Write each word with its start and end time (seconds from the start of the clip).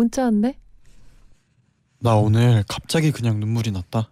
문자 0.00 0.22
왔네. 0.24 0.58
나 1.98 2.16
오늘 2.16 2.64
갑자기 2.66 3.12
그냥 3.12 3.38
눈물이 3.38 3.70
났다. 3.70 4.10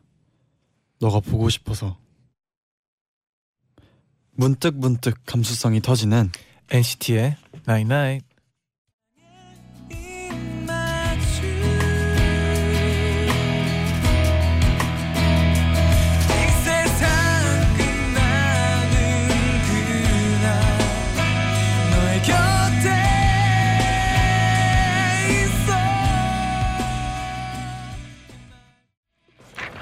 너가 1.00 1.20
보고 1.20 1.48
싶어서. 1.48 1.96
문득 4.32 4.76
문득 4.76 5.18
감수성이 5.24 5.80
터지는 5.80 6.30
NCT의 6.70 7.36
Night 7.66 7.94
Night. 7.94 8.26
이 8.26 8.27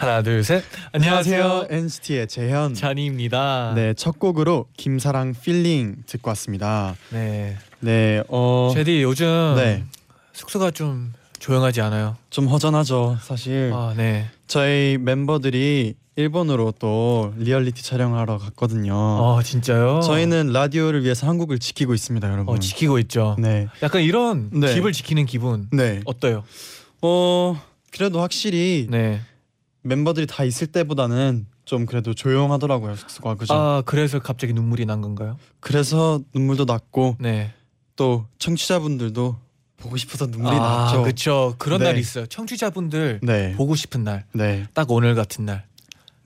하나 0.06 0.22
둘 0.22 0.44
셋 0.44 0.62
안녕하세요 0.92 1.66
NCT의 1.68 2.28
재현. 2.28 2.74
쟈니입니다 2.74 3.72
네, 3.74 3.92
첫 3.94 4.20
곡으로 4.20 4.66
김사랑 4.76 5.34
Feeling 5.34 5.96
듣고 6.06 6.28
왔습니다. 6.30 6.94
네 7.10 7.56
네, 7.80 8.22
어, 8.28 8.70
제디 8.72 9.02
요즘 9.02 9.26
네, 9.56 9.82
숙소가 10.32 10.70
좀 10.70 11.12
조용하지 11.40 11.80
않아요 11.80 12.16
좀 12.30 12.46
허전하죠. 12.46 13.18
사실 13.20 13.72
아 13.74 13.94
네 13.96 14.28
저희 14.46 14.96
멤버들이 15.00 15.94
일본으로 16.14 16.72
또 16.78 17.34
리얼리티 17.36 17.82
촬영하러 17.82 18.38
갔거든요. 18.38 18.94
아 18.94 19.42
진짜요 19.42 20.02
저희는 20.04 20.52
라디오를 20.52 21.02
위해서 21.02 21.26
한국을 21.26 21.58
지키고 21.58 21.94
있습니다, 21.94 22.30
여러분. 22.30 22.54
어, 22.54 22.58
지키고 22.60 23.00
있죠 23.00 23.34
네, 23.40 23.66
약간 23.82 24.02
이런 24.02 24.50
네. 24.52 24.72
집을 24.72 24.92
지키는 24.92 25.26
기분 25.26 25.66
네. 25.72 26.00
어때요 26.04 26.44
어, 27.02 27.60
그래도 27.90 28.20
확실히 28.20 28.86
네 28.88 29.20
멤버들이 29.86 30.26
다 30.26 30.44
있을 30.44 30.66
때보다는 30.68 31.46
좀 31.64 31.86
그래도 31.86 32.14
조용하더라고요 32.14 32.94
숙소가 32.96 33.34
그죠? 33.34 33.54
아 33.54 33.82
그래서 33.86 34.18
갑자기 34.18 34.52
눈물이 34.52 34.84
난 34.86 35.00
건가요? 35.00 35.36
그래서 35.60 36.20
눈물도 36.34 36.64
났고 36.64 37.16
네. 37.20 37.52
또 37.96 38.26
청취자분들도 38.38 39.36
보고 39.78 39.96
싶어서 39.96 40.26
눈물이 40.26 40.56
아 40.56 40.60
났죠. 40.60 41.02
그렇죠. 41.02 41.54
그런 41.58 41.80
네. 41.80 41.86
날이 41.86 42.00
있어요. 42.00 42.26
청취자분들 42.26 43.20
네, 43.22 43.52
보고 43.56 43.74
싶은 43.74 44.04
날, 44.04 44.24
네 44.32 44.66
딱 44.74 44.90
오늘 44.90 45.14
같은 45.14 45.44
날. 45.44 45.64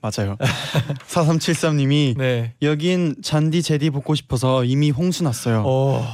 맞아요. 0.03 0.36
4373님이 1.08 2.16
네. 2.16 2.55
여긴 2.62 3.14
잔디 3.22 3.62
제디 3.62 3.91
보고 3.91 4.14
싶어서 4.14 4.64
이미 4.64 4.91
홍수 4.91 5.22
났어요. 5.25 5.62
어. 5.66 6.06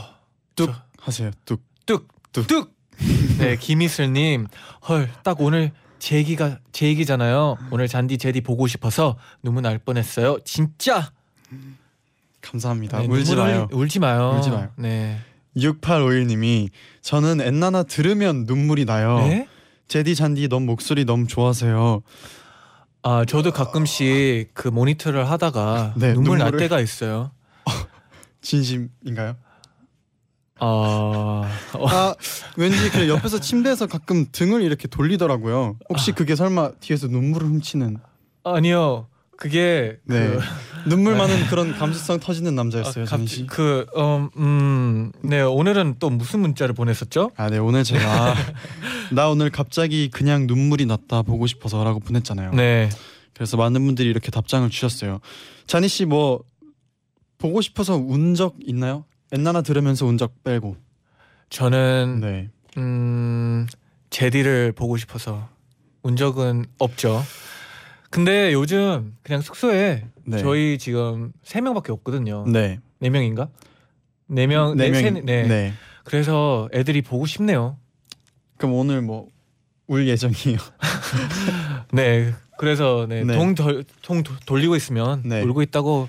뚝 0.57 0.73
하세요. 0.99 1.31
뚝. 1.45 1.63
뚝. 1.85 2.09
뚝. 2.33 2.47
뚝. 2.47 2.75
네 3.39 3.57
김이슬님, 3.57 4.47
헐, 4.89 5.11
딱 5.23 5.41
오늘 5.41 5.73
제 5.99 6.17
얘기가 6.17 6.59
제 6.73 6.87
얘기잖아요. 6.87 7.57
오늘 7.71 7.89
잔디 7.89 8.19
제디 8.19 8.43
보고 8.43 8.67
싶어서 8.67 9.17
눈물 9.43 9.63
날 9.63 9.79
뻔했어요. 9.79 10.39
진짜. 10.45 11.11
감사합니다. 12.43 13.01
네, 13.01 13.07
울지 13.07 13.31
눈물 13.35 13.45
마요. 13.45 13.69
흘리- 13.71 13.77
울지 13.77 13.99
마요. 13.99 14.35
울지 14.37 14.51
마요. 14.51 14.71
네. 14.77 15.19
6851님이 15.57 16.69
저는 17.01 17.41
엔나나 17.41 17.83
들으면 17.85 18.45
눈물이 18.47 18.85
나요. 18.85 19.19
네? 19.21 19.49
제디 19.89 20.15
잔디 20.15 20.49
너무 20.49 20.67
목소리 20.67 21.05
너무 21.05 21.27
좋아서요. 21.27 22.03
아 23.03 23.25
저도 23.25 23.53
가끔씩 23.53 24.51
그 24.53 24.69
모니터를 24.69 25.29
하다가 25.31 25.95
네, 25.97 26.13
눈물 26.13 26.39
날 26.39 26.51
눈물을- 26.53 26.59
때가 26.59 26.81
있어요. 26.81 27.31
진심인가요? 28.43 29.37
어, 30.61 31.47
어, 31.75 31.89
아 31.89 32.15
왠지 32.57 32.91
그 32.91 33.09
옆에서 33.09 33.41
침대에서 33.41 33.87
가끔 33.87 34.27
등을 34.33 34.63
이렇게 34.63 34.89
돌리더라고요. 34.89 35.77
혹시 35.89 36.13
아. 36.13 36.15
그게 36.15 36.35
설마 36.35 36.73
뒤에서 36.81 37.09
눈물을 37.09 37.47
훔치는? 37.47 37.99
아니요. 38.45 39.07
그게 39.37 39.99
네. 40.05 40.29
그 40.29 40.41
눈물 40.89 41.15
많은 41.17 41.47
그런 41.49 41.73
감수성 41.77 42.21
터지는 42.21 42.55
남자였어요, 42.55 43.05
아, 43.11 43.19
씨. 43.27 43.47
그, 43.47 43.85
음, 43.97 44.31
음, 44.39 45.13
네, 45.23 45.43
오늘은 45.43 45.97
또 45.99 46.09
무슨 46.09 46.41
문자를 46.41 46.75
보냈었죠? 46.75 47.33
아, 47.37 47.51
네 47.51 47.59
오늘 47.59 47.85
제가 47.85 48.35
나 49.13 49.29
오늘 49.29 49.51
갑자기 49.51 50.09
그냥 50.11 50.47
눈물이 50.47 50.87
났다 50.87 51.23
보고 51.23 51.47
싶어서라고 51.47 52.01
보냈잖아요. 52.01 52.53
네. 52.53 52.89
그래서 53.35 53.59
많은 53.59 53.85
분들이 53.85 54.09
이렇게 54.09 54.31
답장을 54.31 54.71
주셨어요. 54.71 55.21
자니 55.67 55.89
씨 55.89 56.07
뭐 56.07 56.43
보고 57.39 57.61
싶어서 57.61 57.97
운 57.97 58.35
적 58.35 58.55
있나요? 58.65 59.05
엔나나 59.33 59.63
들으면서 59.63 60.07
운적 60.07 60.43
빼고. 60.45 60.77
저는, 61.51 62.21
네. 62.21 62.51
음, 62.79 63.67
제디를 64.11 64.73
보고 64.73 64.97
싶어서 64.97 65.49
운 66.03 66.17
적은 66.17 66.67
없죠. 66.79 67.23
근데 68.11 68.53
요즘 68.53 69.17
그냥 69.23 69.41
숙소에 69.43 70.05
네. 70.25 70.39
저희 70.39 70.79
지금 70.79 71.33
세 71.43 71.61
명밖에 71.61 71.93
없거든요. 71.93 72.45
네. 72.47 72.79
네 73.01 73.11
명인가? 73.11 73.49
네 74.27 74.47
명, 74.47 74.77
네, 74.77 74.91
네 74.91 75.01
세, 75.03 75.11
명. 75.11 75.25
네. 75.27 75.43
네. 75.47 75.73
그래서 76.05 76.69
애들이 76.73 77.03
보고 77.03 77.27
싶네요. 77.27 77.79
그럼 78.59 78.75
오늘 78.75 79.03
뭐 79.03 79.29
울 79.89 80.09
예정이에요. 80.09 80.59
네. 81.93 82.35
그래서 82.59 83.07
네, 83.09 83.23
네. 83.23 83.35
동, 83.37 83.55
덜, 83.55 83.85
통 84.03 84.23
도- 84.23 84.35
돌리고 84.47 84.75
있으면 84.77 85.23
네. 85.25 85.43
울고 85.43 85.63
있다고 85.63 86.09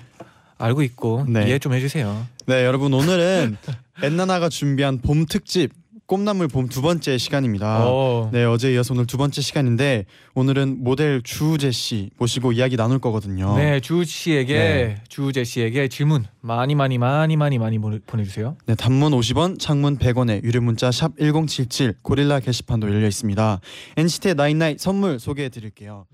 알고 0.58 0.82
있고 0.82 1.24
네. 1.28 1.48
이해 1.48 1.58
좀 1.58 1.72
해주세요. 1.72 2.26
네, 2.46 2.64
여러분 2.64 2.92
오늘은 2.92 3.56
엔나나가 4.02 4.48
준비한 4.48 4.98
봄 4.98 5.24
특집 5.26 5.70
꽃나물 6.06 6.48
봄 6.48 6.68
두 6.70 6.80
번째 6.80 7.18
시간입니다. 7.18 7.84
어. 7.86 8.30
네, 8.32 8.42
어제 8.44 8.72
이어서 8.72 8.94
오늘 8.94 9.04
두 9.06 9.18
번째 9.18 9.42
시간인데 9.42 10.06
오늘은 10.34 10.82
모델 10.82 11.20
주우재 11.22 11.70
씨 11.70 12.08
모시고 12.16 12.52
이야기 12.52 12.76
나눌 12.78 12.98
거거든요. 12.98 13.54
네, 13.58 13.78
주 13.80 14.02
씨에게 14.04 14.54
네. 14.58 15.02
주재 15.10 15.44
씨에게 15.44 15.88
질문 15.88 16.24
많이 16.40 16.74
많이 16.74 16.96
많이 16.96 17.36
많이 17.36 17.58
많이 17.58 17.78
보내- 17.78 17.98
보내 18.06 18.24
주세요. 18.24 18.56
네, 18.64 18.74
단문 18.74 19.12
50원, 19.12 19.58
장문 19.60 19.98
100원에 19.98 20.42
유료 20.44 20.62
문자 20.62 20.90
샵 20.90 21.14
#1077 21.16 21.96
고릴라 22.00 22.40
게시판도 22.40 22.88
열려 22.88 23.06
있습니다. 23.06 23.60
NCT 23.98 24.32
나인나잇 24.34 24.80
선물 24.80 25.20
소개해 25.20 25.50
드릴게요. 25.50 26.06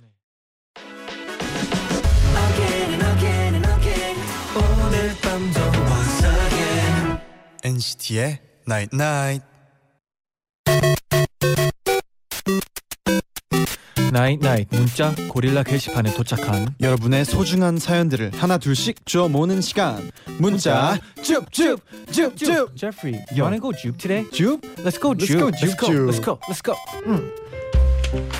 NCT의 7.88 8.38
night 8.66 9.01
night. 9.01 9.42
night 14.10 14.40
night 14.40 14.68
문자 14.70 15.14
고릴라 15.28 15.62
게시판에 15.62 16.14
도착한 16.14 16.74
여러분의 16.80 17.26
소중한 17.26 17.78
사연들을 17.78 18.30
하나 18.34 18.56
둘씩 18.56 19.04
주워 19.04 19.28
모으는 19.28 19.60
시간. 19.60 20.10
문자 20.38 20.98
줍줍 21.22 21.80
줍줍 22.10 22.74
Jeffrey, 22.74 23.16
you 23.32 23.36
Yo. 23.36 23.44
wanna 23.44 23.60
go 23.60 23.70
juke 23.72 23.98
today? 23.98 24.24
줍. 24.30 24.58
Let's 24.82 24.98
go 24.98 25.12
Let's 25.12 25.26
juke. 25.26 25.40
go, 25.40 25.50
Let's 25.50 25.76
go. 25.76 25.86
juke, 25.86 26.06
Let's 26.08 26.24
go. 26.24 26.38
Let's 26.48 26.62
go. 26.62 26.74
음. 27.06 27.30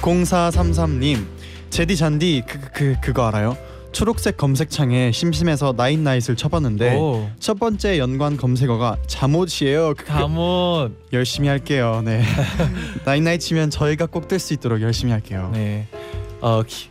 0433님 0.00 1.26
제디 1.68 1.96
잔디 1.96 2.42
그, 2.48 2.60
그 2.72 2.94
그거 3.02 3.26
알아요? 3.26 3.58
초록색 3.94 4.36
검색창에 4.36 5.12
심심해서 5.12 5.72
나잇나잇을 5.76 6.34
쳐봤는데 6.36 6.96
오, 6.96 7.28
첫 7.38 7.58
번째 7.60 7.98
연관 7.98 8.36
검색어가 8.36 8.96
잠옷이에요. 9.06 9.94
잠옷. 10.04 10.92
열심히 11.12 11.48
할게요. 11.48 12.02
네. 12.04 12.22
나잇나잇 13.06 13.40
치면 13.40 13.70
저희가 13.70 14.06
꼭 14.06 14.26
뜰 14.28 14.38
수 14.40 14.52
있도록 14.52 14.82
열심히 14.82 15.12
할게요. 15.12 15.50
네. 15.54 15.86
어, 16.40 16.62
기, 16.64 16.88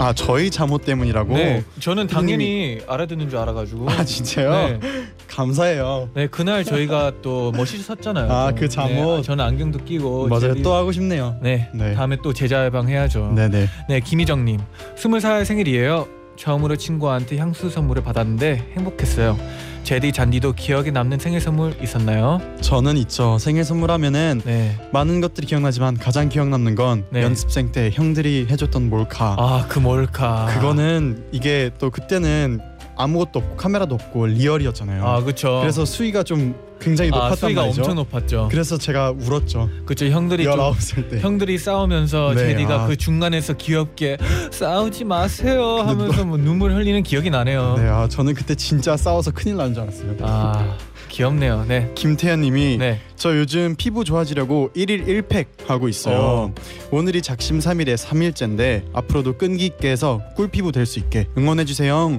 아 0.00 0.14
저희 0.14 0.50
잠옷 0.50 0.82
때문이라고? 0.86 1.34
네. 1.34 1.62
저는 1.78 2.06
당연히 2.06 2.80
알아듣는 2.88 3.28
줄 3.28 3.38
알아가지고. 3.38 3.90
아 3.90 4.02
진짜요? 4.02 4.50
네. 4.50 4.80
감사해요. 5.28 6.08
네, 6.14 6.26
그날 6.26 6.64
저희가 6.64 7.12
또 7.20 7.52
멋있었잖아요. 7.52 8.32
아, 8.32 8.48
좀. 8.50 8.58
그 8.58 8.68
잠옷. 8.70 9.16
네, 9.18 9.22
저는 9.22 9.44
안경도 9.44 9.84
끼고. 9.84 10.28
맞아요. 10.28 10.54
제디- 10.54 10.62
또 10.62 10.72
하고 10.72 10.90
싶네요. 10.90 11.36
네. 11.42 11.68
네. 11.74 11.92
다음에 11.94 12.16
또 12.22 12.32
제자 12.32 12.64
예방 12.64 12.88
해야죠. 12.88 13.32
네네. 13.36 13.66
네, 13.90 14.00
김희정님, 14.00 14.58
스물 14.96 15.20
살 15.20 15.44
생일이에요. 15.44 16.08
처음으로 16.36 16.76
친구한테 16.76 17.36
향수 17.36 17.68
선물을 17.68 18.02
받았는데 18.02 18.72
행복했어요. 18.74 19.36
제디 19.82 20.12
잔디도 20.12 20.52
기억에 20.52 20.90
남는 20.92 21.18
생일 21.18 21.40
선물 21.40 21.74
있었나요? 21.82 22.40
저는 22.60 22.96
있죠. 22.98 23.38
생일 23.38 23.64
선물하면은 23.64 24.42
네. 24.44 24.78
많은 24.92 25.20
것들이 25.20 25.46
기억나지만 25.48 25.96
가장 25.96 26.28
기억 26.28 26.48
남는 26.48 26.74
건 26.76 27.04
네. 27.10 27.22
연습생 27.22 27.72
때 27.72 27.90
형들이 27.92 28.46
해줬던 28.48 28.88
몰카. 28.88 29.36
아 29.38 29.66
그 29.68 29.78
몰카. 29.80 30.46
그거는 30.54 31.24
이게 31.32 31.70
또 31.78 31.90
그때는 31.90 32.60
아무것도 32.96 33.38
없고 33.40 33.56
카메라도 33.56 33.94
없고 33.96 34.26
리얼이었잖아요. 34.26 35.04
아 35.04 35.22
그쵸. 35.24 35.58
그래서 35.60 35.84
수위가 35.84 36.22
좀 36.22 36.54
굉장히 36.80 37.10
아, 37.12 37.16
높았단 37.16 37.36
수위가 37.36 37.60
말이죠. 37.62 37.80
엄청 37.82 37.94
높았죠. 37.96 38.48
그래서 38.50 38.78
제가 38.78 39.10
울었죠. 39.12 39.68
그쵸 39.84 40.06
형들이 40.06 40.44
좀 40.44 40.54
19살 40.58 41.10
때. 41.10 41.20
형들이 41.20 41.58
싸우면서 41.58 42.34
네, 42.34 42.48
제디가 42.48 42.84
아. 42.84 42.86
그 42.86 42.96
중간에서 42.96 43.52
귀엽게 43.54 44.16
싸우지 44.50 45.04
마세요 45.04 45.78
하면서 45.84 46.24
뭐 46.24 46.36
눈물 46.38 46.72
흘리는 46.74 47.02
기억이 47.02 47.30
나네요. 47.30 47.74
네, 47.78 47.86
아 47.88 48.08
저는 48.08 48.34
그때 48.34 48.54
진짜 48.54 48.96
싸워서 48.96 49.30
큰일 49.30 49.56
나는 49.56 49.74
줄 49.74 49.82
알았어요. 49.84 50.16
아 50.22 50.76
귀엽네요. 51.10 51.64
네. 51.66 51.90
김태현 51.96 52.40
님이 52.40 52.76
네. 52.78 53.00
저 53.16 53.36
요즘 53.36 53.74
피부 53.76 54.04
좋아지려고 54.04 54.70
1일 54.76 55.06
1팩 55.28 55.46
하고 55.66 55.88
있어요. 55.88 56.16
어. 56.16 56.54
오늘이 56.92 57.20
작심 57.20 57.58
3일에 57.58 57.96
3일째인데 57.96 58.84
앞으로도 58.92 59.36
끈기 59.36 59.66
있게 59.66 59.90
해서 59.90 60.20
꿀피부 60.36 60.70
될 60.72 60.86
수 60.86 60.98
있게 61.00 61.26
응원해 61.36 61.64
주세요. 61.64 62.18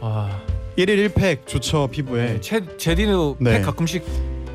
아 0.00 0.40
1일 0.78 1.10
1팩 1.10 1.44
좋죠 1.44 1.88
피부에. 1.88 2.34
네. 2.34 2.40
제 2.40 2.60
제디도 2.76 3.36
네. 3.40 3.58
팩 3.58 3.62
가끔씩 3.64 4.04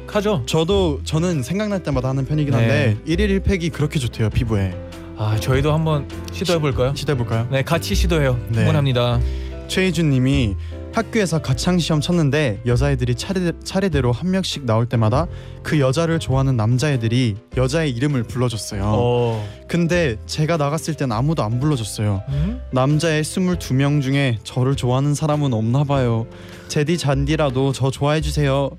하죠. 0.08 0.44
저도 0.46 1.02
저는 1.04 1.44
생각날 1.44 1.84
때마다 1.84 2.10
하는 2.10 2.24
편이긴 2.25 2.54
네. 2.54 2.58
한데 2.58 2.98
1일 3.06 3.42
1팩이 3.42 3.74
그렇게 3.74 4.00
좋대요 4.00 4.30
피부에. 4.30 4.74
아 5.18 5.36
저희도 5.38 5.74
한번 5.74 6.08
시도해 6.31 6.60
볼까요? 6.60 6.94
시도해 6.96 7.18
볼까요? 7.18 7.48
네 7.52 7.62
같이 7.62 7.94
시도해요. 7.94 8.40
네. 8.50 8.62
응원합니다. 8.62 9.20
최희준 9.68 10.12
님이 10.12 10.56
학교에서 10.94 11.42
가창 11.42 11.80
시험 11.80 12.01
쳤는데 12.01 12.62
여자애들이 12.68 13.16
차례, 13.16 13.51
차례대로 13.63 14.12
한 14.12 14.30
명씩 14.30 14.66
나올 14.66 14.86
때마다 14.86 15.25
그 15.63 15.80
여자를 15.80 16.19
좋아하는 16.19 16.56
남자애들이 16.56 17.36
여자의 17.57 17.92
이름을 17.92 18.24
불러줬어요. 18.24 18.84
어. 18.86 19.50
근데 19.68 20.18
제가 20.28 20.57
나갔을 20.57 20.94
땐 20.94 21.12
아무도 21.12 21.44
안 21.44 21.60
불러줬어요. 21.60 22.22
음? 22.30 22.62
남자의 22.72 23.24
22명 23.24 24.04
중에 24.04 24.38
저를 24.44 24.75
좋아하는 24.75 25.16
사람은 25.16 25.54
없나 25.54 25.84
봐요. 25.84 26.28
제디 26.68 27.00
쟌디라도 27.00 27.74
저 27.74 27.89
좋아해 27.89 28.22
주세요. 28.22 28.69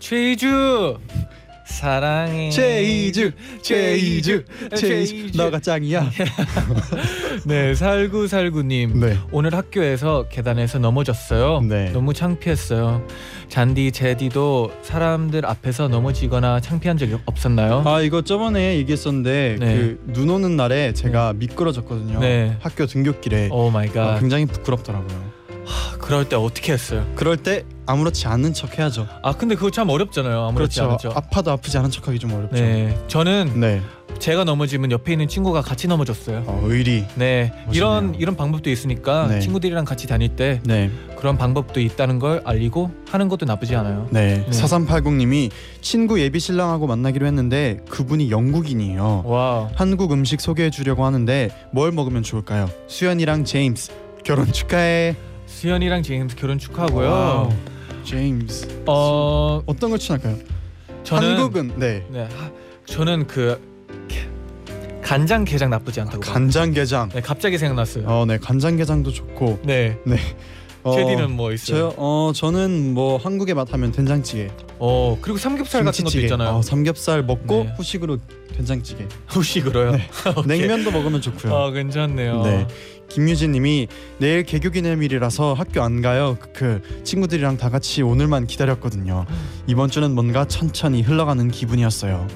최이주 0.00 0.98
사랑해. 1.64 2.50
최이주, 2.50 3.32
최이주, 3.62 4.44
최이주, 4.76 5.36
너가 5.36 5.60
짱이야. 5.60 6.10
네 7.46 7.74
살구살구님. 7.74 9.00
네. 9.00 9.16
오늘 9.30 9.54
학교에서 9.54 10.26
계단에서 10.28 10.78
넘어졌어요. 10.78 11.60
네. 11.62 11.90
너무 11.92 12.12
창피했어요. 12.14 13.06
쟌디, 13.48 13.92
제디도 13.92 14.72
사람들 14.82 15.46
앞에서 15.46 15.88
넘어지거나 15.88 16.60
창피한 16.60 16.98
적이 16.98 17.16
없었나요? 17.26 17.82
아 17.86 18.00
이거 18.00 18.22
저번에 18.22 18.76
얘기했었는데 18.76 19.56
네. 19.60 19.96
그눈 20.12 20.30
오는 20.30 20.56
날에 20.56 20.92
제가 20.92 21.32
미끄러졌거든요. 21.34 22.20
네. 22.20 22.56
학교 22.60 22.86
등굣길에. 22.86 23.48
oh 23.50 23.70
my 23.70 23.88
아, 23.90 23.92
God. 23.92 24.20
굉장히 24.20 24.46
부끄럽더라고요. 24.46 25.41
그럴 26.02 26.28
때 26.28 26.36
어떻게 26.36 26.72
했어요? 26.72 27.06
그럴 27.14 27.36
때 27.36 27.64
아무렇지 27.86 28.26
않은 28.26 28.52
척 28.52 28.78
해야죠. 28.78 29.06
아 29.22 29.32
근데 29.32 29.54
그거 29.54 29.70
참 29.70 29.88
어렵잖아요. 29.88 30.42
아무렇지 30.48 30.80
그렇죠. 30.80 30.92
않죠. 30.92 31.12
아파도 31.16 31.52
아프지 31.52 31.78
않은 31.78 31.90
척하기 31.90 32.18
좀 32.18 32.32
어렵죠. 32.34 32.56
네, 32.56 32.98
저는 33.08 33.52
네. 33.58 33.80
제가 34.18 34.44
넘어지면 34.44 34.90
옆에 34.92 35.12
있는 35.12 35.26
친구가 35.26 35.62
같이 35.62 35.88
넘어졌어요. 35.88 36.44
어, 36.46 36.60
의리. 36.64 37.06
네, 37.14 37.52
이런 37.72 38.06
멋있네요. 38.06 38.20
이런 38.20 38.36
방법도 38.36 38.68
있으니까 38.68 39.28
네. 39.28 39.40
친구들이랑 39.40 39.84
같이 39.84 40.06
다닐 40.06 40.36
때 40.36 40.60
네. 40.64 40.90
그런 41.16 41.38
방법도 41.38 41.80
있다는 41.80 42.18
걸 42.18 42.42
알리고 42.44 42.90
하는 43.08 43.28
것도 43.28 43.46
나쁘지 43.46 43.74
않아요. 43.76 44.08
네. 44.10 44.44
네. 44.44 44.50
4380님이 44.50 45.50
친구 45.80 46.20
예비 46.20 46.40
신랑하고 46.40 46.88
만나기로 46.88 47.26
했는데 47.26 47.80
그분이 47.88 48.30
영국인이에요. 48.30 49.22
와, 49.24 49.70
한국 49.76 50.12
음식 50.12 50.40
소개해 50.40 50.70
주려고 50.70 51.04
하는데 51.04 51.48
뭘 51.72 51.92
먹으면 51.92 52.22
좋을까요? 52.22 52.68
수연이랑 52.88 53.44
제임스 53.44 53.92
결혼 54.24 54.52
축하해. 54.52 55.16
수연이랑 55.66 56.02
제임스 56.02 56.34
결혼 56.34 56.58
축하하고요. 56.58 57.08
wow. 57.08 57.48
제임스. 58.02 58.82
어, 58.86 59.62
어떤 59.64 59.90
걸 59.90 59.98
추천할까요? 60.00 60.36
저는 61.04 61.36
한국은 61.36 61.74
네. 61.76 62.04
네, 62.10 62.22
하, 62.36 62.50
저는 62.84 63.28
그 63.28 63.60
게- 64.08 64.28
간장 65.02 65.44
게장 65.44 65.70
나쁘지 65.70 66.00
않다고. 66.00 66.20
봐요. 66.20 66.32
간장게장. 66.34 67.10
네, 67.10 67.20
갑자기 67.20 67.58
생각났어요. 67.58 68.08
어, 68.08 68.24
네. 68.26 68.38
간장게장도 68.38 69.12
좋고. 69.12 69.60
네, 69.62 69.96
어, 70.82 70.96
제디는 70.96 71.30
뭐 71.30 71.52
있어요? 71.52 71.78
저요? 71.78 71.94
어, 71.96 72.32
저는 72.34 72.92
뭐 72.92 73.18
한국의 73.18 73.54
맛 73.54 73.72
하면 73.72 73.92
된장찌개. 73.92 74.50
어, 74.80 75.16
그리고 75.22 75.38
삼겹살 75.38 75.84
같은 75.84 76.02
것도 76.02 76.10
김치찌개. 76.10 76.24
있잖아요. 76.24 76.56
어, 76.56 76.62
삼겹살 76.62 77.22
먹고 77.22 77.62
네. 77.66 77.74
후식으로 77.76 78.18
된장찌개. 78.56 79.06
후식으로요. 79.28 79.92
오케이. 80.36 80.58
냉면도 80.58 80.90
먹으면 80.90 81.20
좋고요. 81.20 81.54
아, 81.54 81.70
괜찮네요. 81.70 82.42
네. 82.42 82.66
김유진님이 83.12 83.88
내일 84.18 84.42
개교 84.42 84.70
기념일이라서 84.70 85.52
학교 85.52 85.82
안 85.82 86.00
가요. 86.00 86.38
그 86.54 86.80
친구들이랑 87.04 87.58
다 87.58 87.68
같이 87.68 88.00
오늘만 88.00 88.46
기다렸거든요. 88.46 89.26
이번 89.66 89.90
주는 89.90 90.14
뭔가 90.14 90.46
천천히 90.46 91.02
흘러가는 91.02 91.50
기분이었어요. 91.50 92.26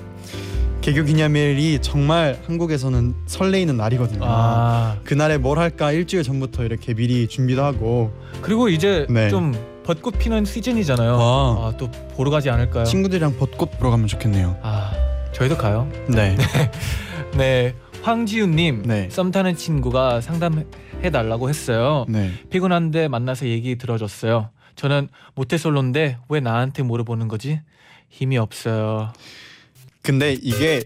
개교 0.82 1.02
기념일이 1.05 1.78
정말 1.81 2.38
한국에서는 2.46 3.14
설레이는 3.25 3.76
날이거든요. 3.76 4.20
아, 4.23 4.99
그날에 5.02 5.38
뭘 5.38 5.58
할까 5.58 5.93
일주일 5.93 6.23
전부터 6.23 6.64
이렇게 6.64 6.93
미리 6.93 7.26
준비도 7.26 7.64
하고 7.64 8.12
그리고 8.43 8.69
이제 8.69 9.06
네. 9.08 9.31
좀 9.31 9.55
벚꽃 9.84 10.19
피는 10.19 10.44
시즌이잖아요. 10.44 11.14
아. 11.19 11.19
아, 11.19 11.73
또 11.78 11.90
보러 12.17 12.31
가지 12.31 12.50
않을까요? 12.50 12.84
친구들이랑 12.84 13.37
벚꽃 13.38 13.78
보러 13.78 13.90
가면 13.90 14.08
좋겠네요. 14.08 14.58
아, 14.62 14.93
저희도 15.32 15.56
가요. 15.56 15.88
네. 16.06 16.37
네, 17.37 17.75
황지윤님 18.06 18.82
네. 18.86 19.08
썸 19.10 19.32
타는 19.32 19.56
친구가 19.56 20.20
상담해 20.20 20.64
달라고 21.12 21.48
했어요. 21.48 22.06
네. 22.08 22.30
피곤한데 22.50 23.08
만나서 23.08 23.46
얘기 23.46 23.76
들어줬어요. 23.76 24.50
저는 24.76 25.08
모태솔로인데 25.34 26.18
왜 26.28 26.40
나한테 26.40 26.84
물어보는 26.84 27.26
거지? 27.26 27.60
힘이 28.08 28.38
없어요. 28.38 29.12
근데 30.02 30.34
이게 30.40 30.84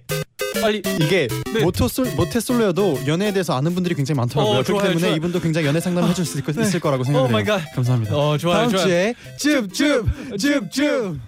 빨리 0.62 0.78
이게 0.99 1.28
네. 1.52 1.62
모태솔 1.62 2.14
모태솔로여도 2.17 3.00
연애에 3.06 3.32
대해서 3.32 3.55
아는 3.55 3.75
분들이 3.75 3.94
굉장히 3.94 4.17
많더라고요. 4.17 4.52
어, 4.61 4.62
그렇기 4.62 4.69
좋아요, 4.72 4.82
때문에 4.84 5.00
좋아요. 5.00 5.17
이분도 5.17 5.40
굉장히 5.40 5.67
연애 5.67 5.78
상담 5.78 6.05
해줄 6.05 6.25
수 6.25 6.38
있을, 6.38 6.55
네. 6.55 6.62
있을 6.62 6.81
거라고 6.81 7.02
오 7.02 7.05
생각해요. 7.05 7.44
갓. 7.44 7.61
감사합니다. 7.75 8.17
어, 8.17 8.38
좋아요, 8.38 8.56
다음 8.61 8.70
좋아요. 8.70 8.87
주에 8.87 9.14
줍줍줍줍 9.37 11.20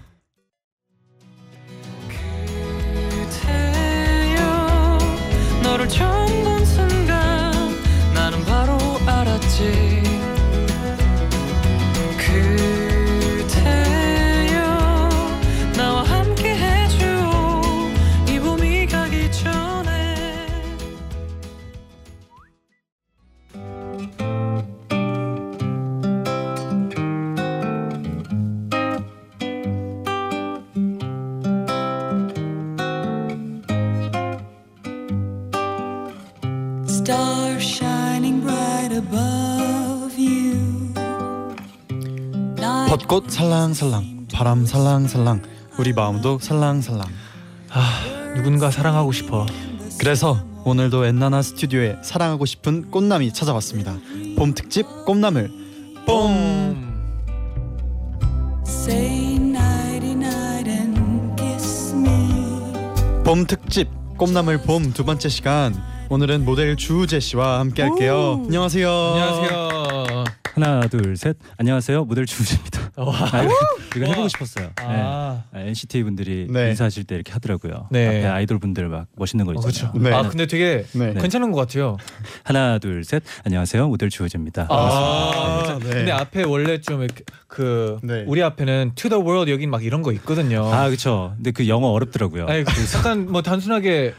너를 5.72 5.88
처음 5.88 6.44
본 6.44 6.62
순간 6.66 7.50
나는 8.12 8.44
바로 8.44 8.76
알았지 9.06 10.01
꽃 43.12 43.28
살랑살랑 43.28 44.28
바람 44.32 44.64
살랑살랑 44.64 45.42
우리 45.78 45.92
마음도 45.92 46.38
살랑살랑 46.38 47.06
아, 47.68 48.32
누군가 48.34 48.70
사랑하고 48.70 49.12
싶어. 49.12 49.44
그래서 50.00 50.42
오늘도 50.64 51.04
엔나나 51.04 51.42
스튜디오에 51.42 51.98
사랑하고 52.02 52.46
싶은 52.46 52.90
꽃남이 52.90 53.34
찾아왔습니다. 53.34 53.98
봄 54.38 54.54
특집 54.54 54.86
꽃나물 55.04 55.50
봄. 56.06 57.02
Say 58.66 59.34
nighty 59.34 60.12
night 60.12 60.70
and 60.70 61.36
kiss 61.36 61.94
me. 61.94 63.22
봄 63.24 63.44
특집 63.44 63.90
꽃나물 64.16 64.62
봄두 64.62 65.04
번째 65.04 65.28
시간 65.28 65.74
오늘은 66.08 66.46
모델 66.46 66.76
주우재 66.76 67.20
씨와 67.20 67.58
함께 67.58 67.82
할게요. 67.82 68.40
안녕하세요. 68.46 68.90
안녕하세요. 68.90 69.81
하나 70.54 70.86
둘 70.86 71.16
셋. 71.16 71.36
안녕하세요. 71.56 72.04
모델 72.04 72.26
주우재입니다. 72.26 72.90
와. 72.96 73.14
아, 73.32 73.42
이거. 73.42 73.54
해보고 74.06 74.28
싶었어요. 74.28 74.66
네. 74.66 74.72
아, 74.84 75.44
아, 75.50 75.58
NCT 75.58 76.02
분들이 76.02 76.46
네. 76.50 76.70
인사하실 76.70 77.04
때 77.04 77.14
이렇게 77.14 77.32
하더라고요. 77.32 77.88
네. 77.90 78.06
앞에 78.06 78.26
아이돌 78.26 78.58
분들 78.58 78.88
막 78.88 79.06
멋있는 79.16 79.46
거 79.46 79.52
어, 79.52 79.54
있잖아요. 79.54 79.92
그렇죠. 79.92 79.98
네. 80.10 80.14
아 80.14 80.28
근데 80.28 80.46
되게 80.46 80.84
네. 80.92 81.14
괜찮은 81.14 81.52
것 81.52 81.60
같아요. 81.60 81.96
하나 82.44 82.78
둘 82.78 83.02
셋. 83.02 83.22
안녕하세요. 83.44 83.88
모델 83.88 84.10
주우재입니다. 84.10 84.66
아, 84.68 85.78
네. 85.82 85.88
근데 85.88 86.12
앞에 86.12 86.42
원래 86.42 86.78
좀 86.82 87.02
이렇게 87.02 87.24
그 87.48 87.98
네. 88.02 88.24
우리 88.26 88.42
앞에는 88.42 88.92
To 88.94 89.08
the 89.08 89.22
World 89.22 89.50
여긴 89.50 89.70
막 89.70 89.82
이런 89.82 90.02
거 90.02 90.12
있거든요. 90.12 90.66
아 90.70 90.86
그렇죠. 90.88 91.32
근데 91.36 91.52
그 91.52 91.66
영어 91.68 91.88
어렵더라고요. 91.88 92.46
아니, 92.46 92.62
그 92.64 92.72
약간 92.94 93.30
뭐 93.32 93.40
단순하게 93.40 94.12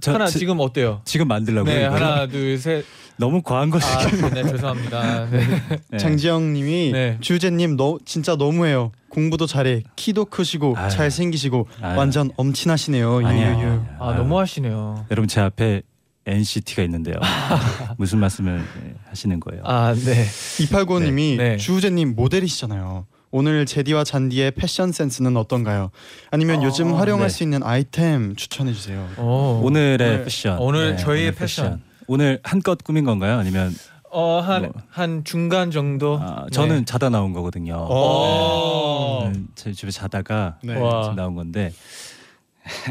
저 0.00 0.12
하나 0.12 0.26
지- 0.28 0.38
지금 0.38 0.60
어때요? 0.60 1.00
지금 1.04 1.26
만들라고요. 1.26 1.74
네? 1.74 1.84
하나, 1.84 2.26
둘, 2.28 2.56
셋. 2.58 2.84
너무 3.20 3.42
과한 3.42 3.68
거 3.68 3.76
아, 3.76 3.80
시키면 3.80 4.32
네, 4.32 4.42
죄송합니다. 4.42 5.26
네. 5.30 5.46
네. 5.90 5.98
장지영님이 5.98 6.90
네. 6.92 7.18
주제님 7.20 7.76
너 7.76 7.98
진짜 8.06 8.34
너무해요. 8.34 8.92
공부도 9.10 9.46
잘해, 9.46 9.82
키도 9.94 10.24
크시고 10.26 10.74
아유. 10.76 10.88
잘 10.90 11.10
생기시고 11.10 11.68
아유. 11.82 11.98
완전 11.98 12.30
엄친하시네요. 12.36 13.18
아니야. 13.26 13.58
유유유. 13.58 13.82
아, 13.98 14.14
너무 14.14 14.38
하시네요. 14.38 15.04
여러분 15.10 15.28
제 15.28 15.40
앞에 15.40 15.82
NCT가 16.24 16.82
있는데요. 16.84 17.16
무슨 17.98 18.18
말씀을 18.20 18.58
네, 18.82 18.94
하시는 19.10 19.38
거예요? 19.38 19.62
아, 19.66 19.94
네. 19.94 20.24
2895님이 20.24 21.36
네. 21.36 21.48
네. 21.50 21.56
주우재님 21.58 22.14
모델이시잖아요. 22.14 23.06
오늘 23.32 23.66
제디와 23.66 24.02
잔디의 24.04 24.52
패션 24.52 24.92
센스는 24.92 25.36
어떤가요? 25.36 25.90
아니면 26.30 26.60
어, 26.60 26.64
요즘 26.64 26.94
활용할 26.94 27.28
네. 27.28 27.34
수 27.34 27.42
있는 27.42 27.62
아이템 27.62 28.34
추천해 28.34 28.72
주세요. 28.72 29.06
오. 29.18 29.60
오늘- 29.62 30.22
패션. 30.24 30.58
오늘 30.58 30.96
저희의 30.96 31.28
오늘 31.28 31.38
패션. 31.38 31.82
오늘 32.10 32.40
한껏 32.42 32.82
꾸민 32.82 33.04
건가요? 33.04 33.38
아니면 33.38 33.72
어, 34.10 34.40
한, 34.40 34.62
뭐. 34.62 34.72
한 34.88 35.22
중간 35.22 35.70
정도? 35.70 36.18
아, 36.20 36.44
저는 36.50 36.78
네. 36.78 36.84
자다 36.84 37.08
나온 37.08 37.32
거거든요. 37.32 37.76
어. 37.88 39.30
네. 39.32 39.40
제 39.54 39.72
집에 39.72 39.92
자다가 39.92 40.58
네. 40.64 40.74
와. 40.76 41.02
지금 41.04 41.14
나온 41.14 41.36
건데 41.36 41.72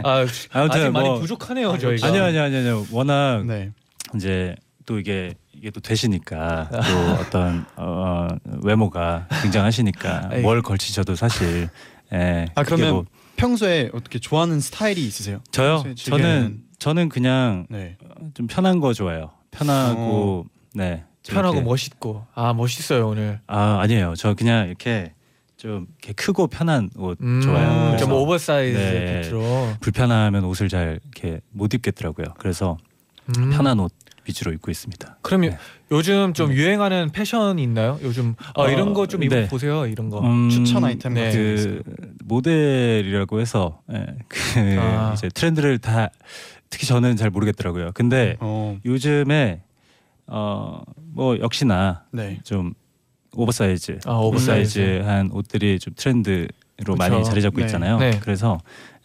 아, 0.05 0.25
아무튼 0.53 0.81
아직 0.81 0.89
많이 0.91 1.09
뭐- 1.09 1.19
부족하네요, 1.19 1.77
저희가. 1.77 2.07
아니요 2.07 2.23
아니요 2.23 2.43
아니요 2.43 2.59
아니요. 2.59 2.85
워낙 2.93 3.45
네. 3.45 3.71
이제 4.15 4.55
또 4.85 4.97
이게 4.99 5.33
이게 5.53 5.69
또 5.69 5.81
되시니까 5.81 6.69
또 6.71 7.11
어떤 7.21 7.65
어, 7.75 8.29
외모가 8.63 9.27
굉장하시니까 9.41 10.29
아이. 10.31 10.41
뭘 10.41 10.61
걸치셔도 10.61 11.15
사실 11.15 11.67
예, 12.13 12.45
아, 12.55 12.63
그러면 12.63 12.93
뭐 12.93 13.05
평소에 13.35 13.89
어떻게 13.93 14.17
좋아하는 14.19 14.61
스타일이 14.61 15.05
있으세요? 15.05 15.41
저요 15.51 15.83
저는 15.97 16.61
저는 16.79 17.09
그냥 17.09 17.65
네. 17.69 17.97
좀 18.33 18.47
편한 18.47 18.79
거 18.79 18.93
좋아해요 18.93 19.31
편하고 19.51 20.45
네좀 20.73 21.03
편하고 21.27 21.55
이렇게- 21.57 21.69
멋있고. 21.69 22.25
아, 22.33 22.53
멋있어요, 22.53 23.07
오늘. 23.09 23.39
아 23.47 23.79
아니에요 23.81 24.13
저 24.17 24.33
그냥 24.33 24.67
이렇게 24.67 25.13
좀 25.57 25.87
이렇게 25.99 26.13
크고 26.13 26.47
편한 26.47 26.89
옷 26.97 27.17
음, 27.21 27.41
좋아해요 27.41 27.87
그래서 27.89 27.97
좀 27.97 28.13
오버사이즈 28.13 28.77
네. 28.77 29.21
fit으로. 29.23 29.73
불편하면 29.81 30.45
옷을 30.45 30.69
잘 30.69 30.99
이렇게 31.03 31.41
못 31.51 31.73
입겠더라고요 31.73 32.27
그래서 32.37 32.77
음. 33.37 33.49
편한 33.49 33.79
옷 33.79 33.91
위주로 34.25 34.53
입고 34.53 34.71
있습니다 34.71 35.17
그러면 35.21 35.51
네. 35.51 35.57
요즘 35.91 36.33
좀 36.33 36.53
유행하는 36.53 37.09
패션이 37.09 37.61
있나요? 37.63 37.99
요즘 38.03 38.35
아, 38.55 38.61
어, 38.61 38.69
이런 38.69 38.93
거 38.93 39.07
좀 39.07 39.23
입어 39.23 39.35
네. 39.35 39.47
보세요. 39.47 39.87
이런 39.87 40.09
거. 40.11 40.19
음, 40.21 40.47
추천 40.49 40.83
아이템 40.85 41.15
네. 41.15 41.31
그 41.31 41.81
모델이라고 42.25 43.41
해서 43.41 43.81
예, 43.91 44.05
그 44.27 44.37
아. 44.79 45.13
이제 45.15 45.29
트렌드를 45.29 45.79
다 45.79 46.11
특히 46.69 46.85
저는 46.87 47.15
잘 47.15 47.29
모르겠더라고요. 47.29 47.91
근데 47.93 48.35
어, 48.39 48.77
요즘에 48.85 49.61
어 50.27 50.81
뭐 51.11 51.37
역시나 51.39 52.03
네. 52.11 52.39
좀 52.43 52.73
오버사이즈, 53.35 53.99
아, 54.05 54.11
oversize. 54.13 54.79
oversize한 54.79 55.31
옷들이 55.31 55.79
좀 55.79 55.93
트렌드로 55.97 56.47
그쵸. 56.77 56.95
많이 56.95 57.23
자리 57.25 57.41
잡고 57.41 57.59
네. 57.59 57.65
있잖아요. 57.65 57.97
네. 57.97 58.19
그래서 58.21 58.59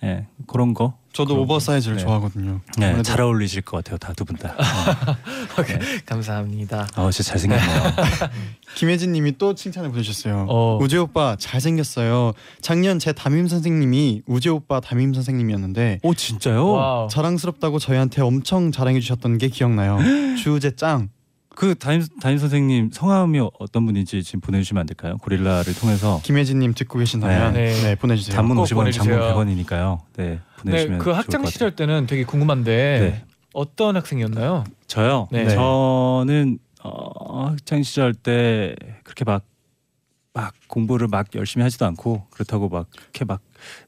예, 0.04 0.26
그런 0.46 0.74
거 0.74 0.94
저도 1.12 1.34
그럼- 1.34 1.44
oversize를 1.44 1.96
네. 1.96 2.02
좋아하거든요. 2.02 2.60
네, 2.76 2.86
아무래도 2.86 3.02
잘 3.04 3.20
어울리실 3.20 3.62
것 3.62 3.76
같아요, 3.78 3.98
다 3.98 4.12
두 4.14 4.24
분 4.24 4.36
다. 4.36 4.54
네. 5.66 5.78
감사합니다. 6.06 6.86
어, 6.96 7.10
진짜 7.10 7.30
잘생겼네요. 7.30 7.82
김혜진님이 8.74 9.38
또 9.38 9.54
칭찬을 9.54 9.90
보내주셨어요. 9.90 10.46
어. 10.48 10.78
우재 10.80 10.96
오빠 10.98 11.36
잘생겼어요. 11.38 12.32
작년 12.60 12.98
제 12.98 13.12
담임 13.12 13.46
선생님이 13.46 14.22
우재 14.26 14.50
오빠 14.50 14.80
담임 14.80 15.14
선생님이었는데 15.14 16.00
오 16.02 16.14
진짜요? 16.14 16.68
wow. 16.72 17.08
자랑스럽다고 17.08 17.78
저희한테 17.78 18.20
엄청 18.22 18.72
자랑해 18.72 18.98
주셨던 19.00 19.38
게 19.38 19.48
기억나요. 19.48 19.98
주우재 20.42 20.74
짱. 20.76 21.08
그 21.56 21.74
담임 21.76 22.04
담임 22.20 22.38
선생님 22.38 22.90
성함이 22.92 23.40
어떤 23.60 23.86
분인지 23.86 24.22
지금 24.24 24.40
보내주시면 24.40 24.80
안 24.80 24.86
될까요? 24.86 25.16
고릴라를 25.18 25.74
통해서 25.74 26.20
김혜진님 26.24 26.74
듣고 26.74 26.98
계신다면 26.98 27.52
네. 27.54 27.72
네, 27.72 27.82
네. 27.82 27.94
보내주세요. 27.94 28.34
단문 28.34 28.56
꼭 28.56 28.64
50원, 28.64 28.68
장문 28.68 28.84
보내주세요. 28.84 29.18
100원이니까요. 29.20 30.00
네, 30.16 30.24
네, 30.28 30.40
보내주시면 30.58 30.98
그 30.98 31.04
좋을 31.06 31.16
학창 31.16 31.42
것 31.42 31.50
시절. 31.52 31.76
때는 31.76 32.06
되게 32.06 32.24
궁금한데 32.24 32.98
네. 33.00 33.24
어떤 33.52 33.96
학생이었나요? 33.96 34.64
저요. 34.88 35.28
네. 35.30 35.48
저는 35.48 36.58
어, 36.82 37.48
학창 37.50 37.82
시절 37.82 38.14
때 38.14 38.74
그렇게 39.04 39.24
막막 39.24 40.54
공부를 40.68 41.06
막 41.08 41.28
열심히 41.36 41.62
하지도 41.62 41.86
않고 41.86 42.26
그렇다고 42.30 42.68
막 42.68 42.88
그렇게 42.90 43.24
막 43.24 43.40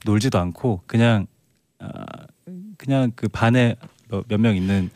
놀지도 0.04 0.38
않고 0.38 0.82
그냥 0.86 1.26
아, 1.80 1.88
그냥 2.78 3.10
그 3.16 3.28
반에 3.28 3.74
몇 4.28 4.38
명 4.40 4.54
있는 4.56 4.88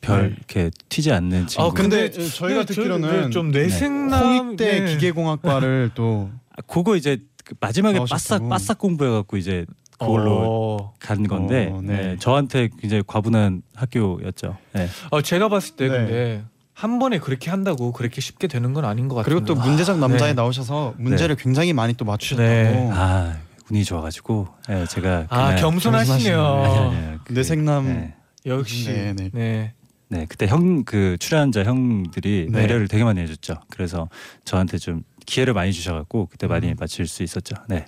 별 0.00 0.28
네. 0.30 0.34
이렇게 0.36 0.70
튀지 0.88 1.12
않는 1.12 1.46
친구. 1.46 1.66
아, 1.68 1.72
근데 1.72 2.10
저희가 2.10 2.60
네, 2.60 2.66
저- 2.66 2.74
듣기로는 2.74 3.20
네, 3.24 3.30
좀 3.30 3.50
뇌생남 3.50 4.22
홍익대 4.48 4.80
네. 4.80 4.92
기계공학과를 4.94 5.90
또 5.96 6.30
아, 6.56 6.62
그거 6.66 6.96
이제 6.96 7.18
그 7.44 7.54
마지막에 7.60 7.96
나오셨다고. 7.98 8.18
바싹 8.18 8.48
바싹 8.48 8.78
공부해갖고 8.78 9.36
이제 9.36 9.64
그걸로 9.98 10.76
어. 10.80 10.94
간 11.00 11.26
건데 11.26 11.70
어, 11.72 11.80
네. 11.82 11.96
네, 11.96 12.16
저한테 12.18 12.68
굉장히 12.80 13.02
과분한 13.06 13.62
학교였죠. 13.74 14.56
네. 14.74 14.88
어, 15.10 15.22
제가 15.22 15.48
봤을 15.48 15.76
때 15.76 15.88
네. 15.88 15.96
근데 15.96 16.44
한 16.72 16.98
번에 17.00 17.18
그렇게 17.18 17.50
한다고 17.50 17.90
그렇게 17.92 18.20
쉽게 18.20 18.46
되는 18.46 18.72
건 18.74 18.84
아닌 18.84 19.08
것 19.08 19.16
같아요. 19.16 19.34
그리고 19.40 19.44
또 19.46 19.54
문제적 19.60 19.98
남자에 19.98 20.28
네. 20.28 20.34
나오셔서 20.34 20.94
문제를 20.98 21.34
굉장히 21.36 21.72
많이 21.72 21.94
또 21.94 22.04
맞추셨다고. 22.04 22.48
네. 22.48 22.90
아 22.92 23.36
운이 23.70 23.84
좋아가지고 23.84 24.46
네, 24.68 24.86
제가 24.86 25.26
아 25.30 25.56
겸손하시네요. 25.56 26.40
아니, 26.44 26.74
아니, 26.78 26.96
아니, 27.06 27.18
그- 27.24 27.32
뇌생남. 27.32 27.84
네. 27.86 28.14
역시 28.46 28.86
네, 28.86 29.12
네, 29.14 29.30
네. 29.34 29.74
네 30.10 30.26
그때 30.28 30.46
형 30.46 30.84
그 30.84 31.16
출연자 31.18 31.64
형들이 31.64 32.48
네. 32.50 32.62
배려를 32.62 32.88
되게 32.88 33.04
많이 33.04 33.20
해줬죠. 33.20 33.54
그래서 33.70 34.08
저한테 34.44 34.78
좀 34.78 35.02
기회를 35.26 35.52
많이 35.54 35.72
주셔갖고 35.72 36.26
그때 36.30 36.46
많이 36.46 36.68
음. 36.68 36.76
맞출 36.78 37.06
수 37.06 37.22
있었죠. 37.22 37.54
네. 37.68 37.84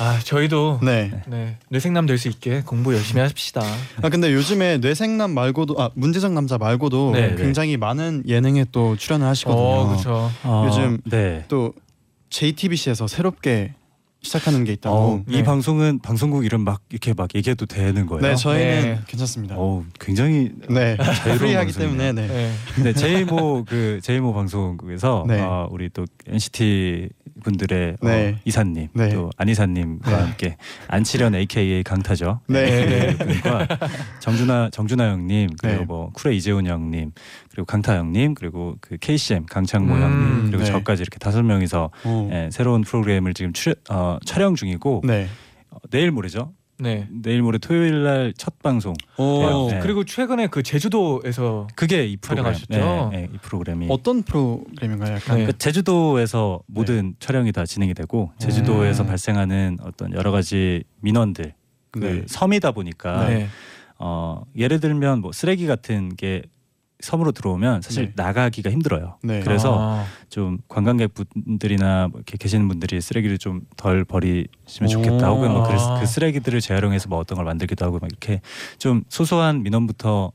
아 0.00 0.18
저희도 0.24 0.80
네. 0.82 1.10
네. 1.28 1.58
뇌생남 1.68 2.06
될 2.06 2.16
수 2.18 2.28
있게 2.28 2.62
공부 2.64 2.94
열심히 2.94 3.20
합시다. 3.20 3.60
아 4.02 4.08
근데 4.08 4.32
요즘에 4.32 4.78
뇌생남 4.78 5.32
말고도 5.32 5.76
아 5.78 5.90
문제적 5.94 6.32
남자 6.32 6.56
말고도 6.58 7.12
네, 7.12 7.34
굉장히 7.36 7.76
많은 7.76 8.22
예능에 8.26 8.66
또 8.72 8.96
출연을 8.96 9.26
하시거든요. 9.26 9.62
어 9.62 9.88
그렇죠. 9.88 10.30
요즘 10.66 11.00
네. 11.04 11.44
또 11.48 11.74
JTBC에서 12.30 13.06
새롭게 13.08 13.74
시작하는 14.22 14.64
게 14.64 14.72
있다고. 14.72 14.96
어, 14.96 15.24
이 15.28 15.36
네. 15.38 15.42
방송은 15.42 16.00
방송국 16.00 16.44
이름 16.44 16.62
막 16.62 16.82
이렇게 16.90 17.14
막 17.14 17.34
얘기해도 17.34 17.66
되는 17.66 18.06
거예요. 18.06 18.20
네, 18.22 18.34
저희는 18.34 18.82
네. 18.82 19.00
괜찮습니다. 19.06 19.54
어 19.58 19.84
굉장히 19.98 20.52
네, 20.68 20.96
자유로운 20.96 21.38
프리하기. 21.38 21.72
때문에 21.72 22.12
네. 22.12 22.26
네. 22.26 22.52
네, 22.82 22.92
제이모 22.92 23.64
그 23.64 24.00
제이모 24.02 24.34
방송국에서 24.34 25.24
네. 25.26 25.40
어, 25.40 25.68
우리 25.70 25.88
또 25.88 26.04
NCT 26.26 27.08
분들의 27.42 27.96
네. 28.02 28.32
어, 28.34 28.38
이사님 28.44 28.88
네. 28.92 29.08
또 29.10 29.30
안이사님과 29.36 30.10
네. 30.10 30.16
함께 30.16 30.56
안치련 30.88 31.34
AKA 31.34 31.82
강타죠. 31.82 32.40
네. 32.48 33.16
그 33.16 33.24
분과 33.24 33.66
정준하 34.20 34.68
정준하 34.70 35.10
형님 35.10 35.50
그리고 35.58 35.78
네. 35.78 35.84
뭐 35.86 36.10
쿨의 36.12 36.36
이재훈 36.36 36.66
형님 36.66 37.12
그리고 37.50 37.64
강타 37.64 37.96
형님 37.96 38.34
그리고 38.34 38.76
그 38.80 38.96
KCM 38.98 39.46
강창모 39.46 39.94
음, 39.94 40.02
형님 40.02 40.46
그리고 40.50 40.64
네. 40.64 40.70
저까지 40.70 41.02
이렇게 41.02 41.18
다섯 41.18 41.42
명이서 41.42 41.90
어. 42.04 42.30
예, 42.32 42.50
새로운 42.52 42.82
프로그램을 42.82 43.32
지금 43.34 43.52
출연, 43.52 43.74
어, 43.88 44.09
촬영 44.24 44.54
중이고 44.54 45.02
네. 45.04 45.26
어, 45.70 45.76
내일 45.90 46.10
모레죠. 46.10 46.52
네. 46.78 47.06
내일 47.10 47.42
모레 47.42 47.58
토요일 47.58 48.02
날 48.04 48.32
첫 48.38 48.58
방송. 48.62 48.94
오, 49.18 49.68
네. 49.70 49.80
그리고 49.82 50.04
최근에 50.04 50.46
그 50.46 50.62
제주도에서 50.62 51.66
그게 51.76 52.06
이 52.06 52.16
프로그램. 52.16 52.54
촬영하셨죠? 52.54 53.10
네, 53.12 53.18
네, 53.18 53.28
이 53.34 53.38
프로그램이 53.42 53.86
어떤 53.90 54.22
프로그램인가요? 54.22 55.16
약간 55.16 55.38
네. 55.38 55.46
그 55.46 55.58
제주도에서 55.58 56.60
모든 56.66 57.14
촬영이 57.20 57.52
다 57.52 57.66
진행이 57.66 57.92
되고 57.92 58.32
제주도에서 58.38 59.02
음. 59.02 59.08
발생하는 59.08 59.76
어떤 59.82 60.12
여러 60.14 60.30
가지 60.30 60.82
민원들 61.00 61.52
그 61.90 61.98
네. 61.98 62.22
섬이다 62.26 62.72
보니까 62.72 63.28
네. 63.28 63.48
어 63.98 64.42
예를 64.56 64.80
들면 64.80 65.20
뭐 65.20 65.32
쓰레기 65.32 65.66
같은 65.66 66.16
게 66.16 66.42
섬으로 67.00 67.32
들어오면 67.32 67.82
사실 67.82 68.06
네. 68.06 68.12
나가기가 68.16 68.70
힘들어요. 68.70 69.16
네. 69.22 69.40
그래서 69.40 69.76
아, 69.78 70.06
좀 70.28 70.58
관광객분들이나 70.68 72.08
뭐 72.08 72.18
이렇게 72.18 72.36
계시는 72.38 72.68
분들이 72.68 73.00
쓰레기를 73.00 73.38
좀 73.38 73.62
덜 73.76 74.04
버리시면 74.04 74.84
오. 74.84 74.88
좋겠다 74.88 75.28
혹은 75.28 75.50
뭐 75.52 75.66
그, 75.66 75.72
아. 75.74 75.98
그 76.00 76.06
쓰레기들을 76.06 76.60
재활용해서 76.60 77.08
뭐 77.08 77.18
어떤 77.18 77.36
걸 77.36 77.44
만들기도 77.44 77.84
하고 77.84 77.98
막 77.98 78.08
이렇게 78.10 78.40
좀 78.78 79.02
소소한 79.08 79.62
민원부터 79.62 80.32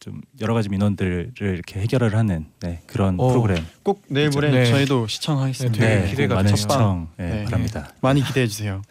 좀 0.00 0.20
여러 0.40 0.54
가지 0.54 0.68
민원들을 0.68 1.32
이렇게 1.40 1.80
해결을 1.80 2.14
하는 2.16 2.46
네, 2.60 2.82
그런 2.86 3.16
어, 3.18 3.28
프로그램. 3.28 3.64
꼭 3.82 4.02
내일 4.08 4.30
모레 4.30 4.50
네. 4.50 4.66
저희도 4.66 5.06
시청하겠습니다. 5.06 5.78
네, 5.78 5.88
되게 5.88 6.04
네, 6.04 6.10
기대가 6.10 6.34
많은. 6.36 6.54
시청 6.56 7.08
네, 7.16 7.28
네. 7.28 7.44
바랍니다. 7.44 7.90
많이 8.00 8.22
기대해 8.22 8.46
주세요. 8.46 8.82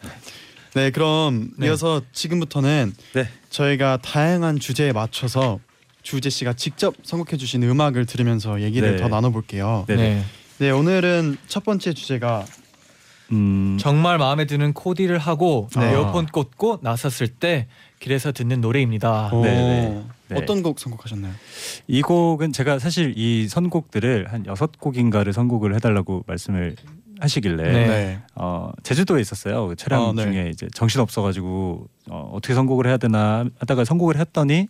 네, 0.74 0.90
그럼 0.90 1.50
네. 1.56 1.68
이어서 1.68 2.02
지금부터는 2.12 2.92
네. 3.14 3.28
저희가 3.50 3.98
다양한 4.02 4.58
주제에 4.58 4.92
맞춰서 4.92 5.60
주재 6.04 6.30
씨가 6.30 6.52
직접 6.52 6.94
선곡해 7.02 7.36
주신 7.36 7.62
음악을 7.64 8.06
들으면서 8.06 8.60
얘기를 8.60 8.92
네. 8.92 9.02
더 9.02 9.08
나눠볼게요. 9.08 9.86
네. 9.88 9.96
네. 9.96 10.22
네, 10.58 10.70
오늘은 10.70 11.38
첫 11.48 11.64
번째 11.64 11.92
주제가 11.92 12.44
음, 13.32 13.78
정말 13.80 14.18
마음에 14.18 14.44
드는 14.44 14.74
코디를 14.74 15.18
하고 15.18 15.68
네. 15.76 15.90
이어폰 15.90 16.26
꽂고 16.26 16.80
나섰을 16.82 17.28
때 17.28 17.66
길에서 17.98 18.32
듣는 18.32 18.60
노래입니다. 18.60 19.30
오, 19.32 19.42
네, 19.42 19.50
네. 19.50 20.04
네. 20.28 20.36
어떤 20.36 20.62
곡 20.62 20.78
선곡하셨나요? 20.78 21.32
이 21.88 22.02
곡은 22.02 22.52
제가 22.52 22.78
사실 22.78 23.14
이 23.16 23.48
선곡들을 23.48 24.30
한 24.30 24.44
여섯 24.46 24.78
곡인가를 24.78 25.32
선곡을 25.32 25.74
해달라고 25.74 26.24
말씀을 26.26 26.76
하시길래 27.18 27.62
네. 27.62 28.22
어, 28.34 28.70
제주도에 28.82 29.22
있었어요. 29.22 29.68
그 29.68 29.76
촬영 29.76 30.10
아, 30.10 30.12
네. 30.12 30.22
중에 30.24 30.50
이제 30.52 30.68
정신 30.74 31.00
없어가지고 31.00 31.88
어, 32.10 32.30
어떻게 32.34 32.54
선곡을 32.54 32.86
해야 32.86 32.98
되나 32.98 33.46
하다가 33.58 33.84
선곡을 33.84 34.18
했더니 34.18 34.68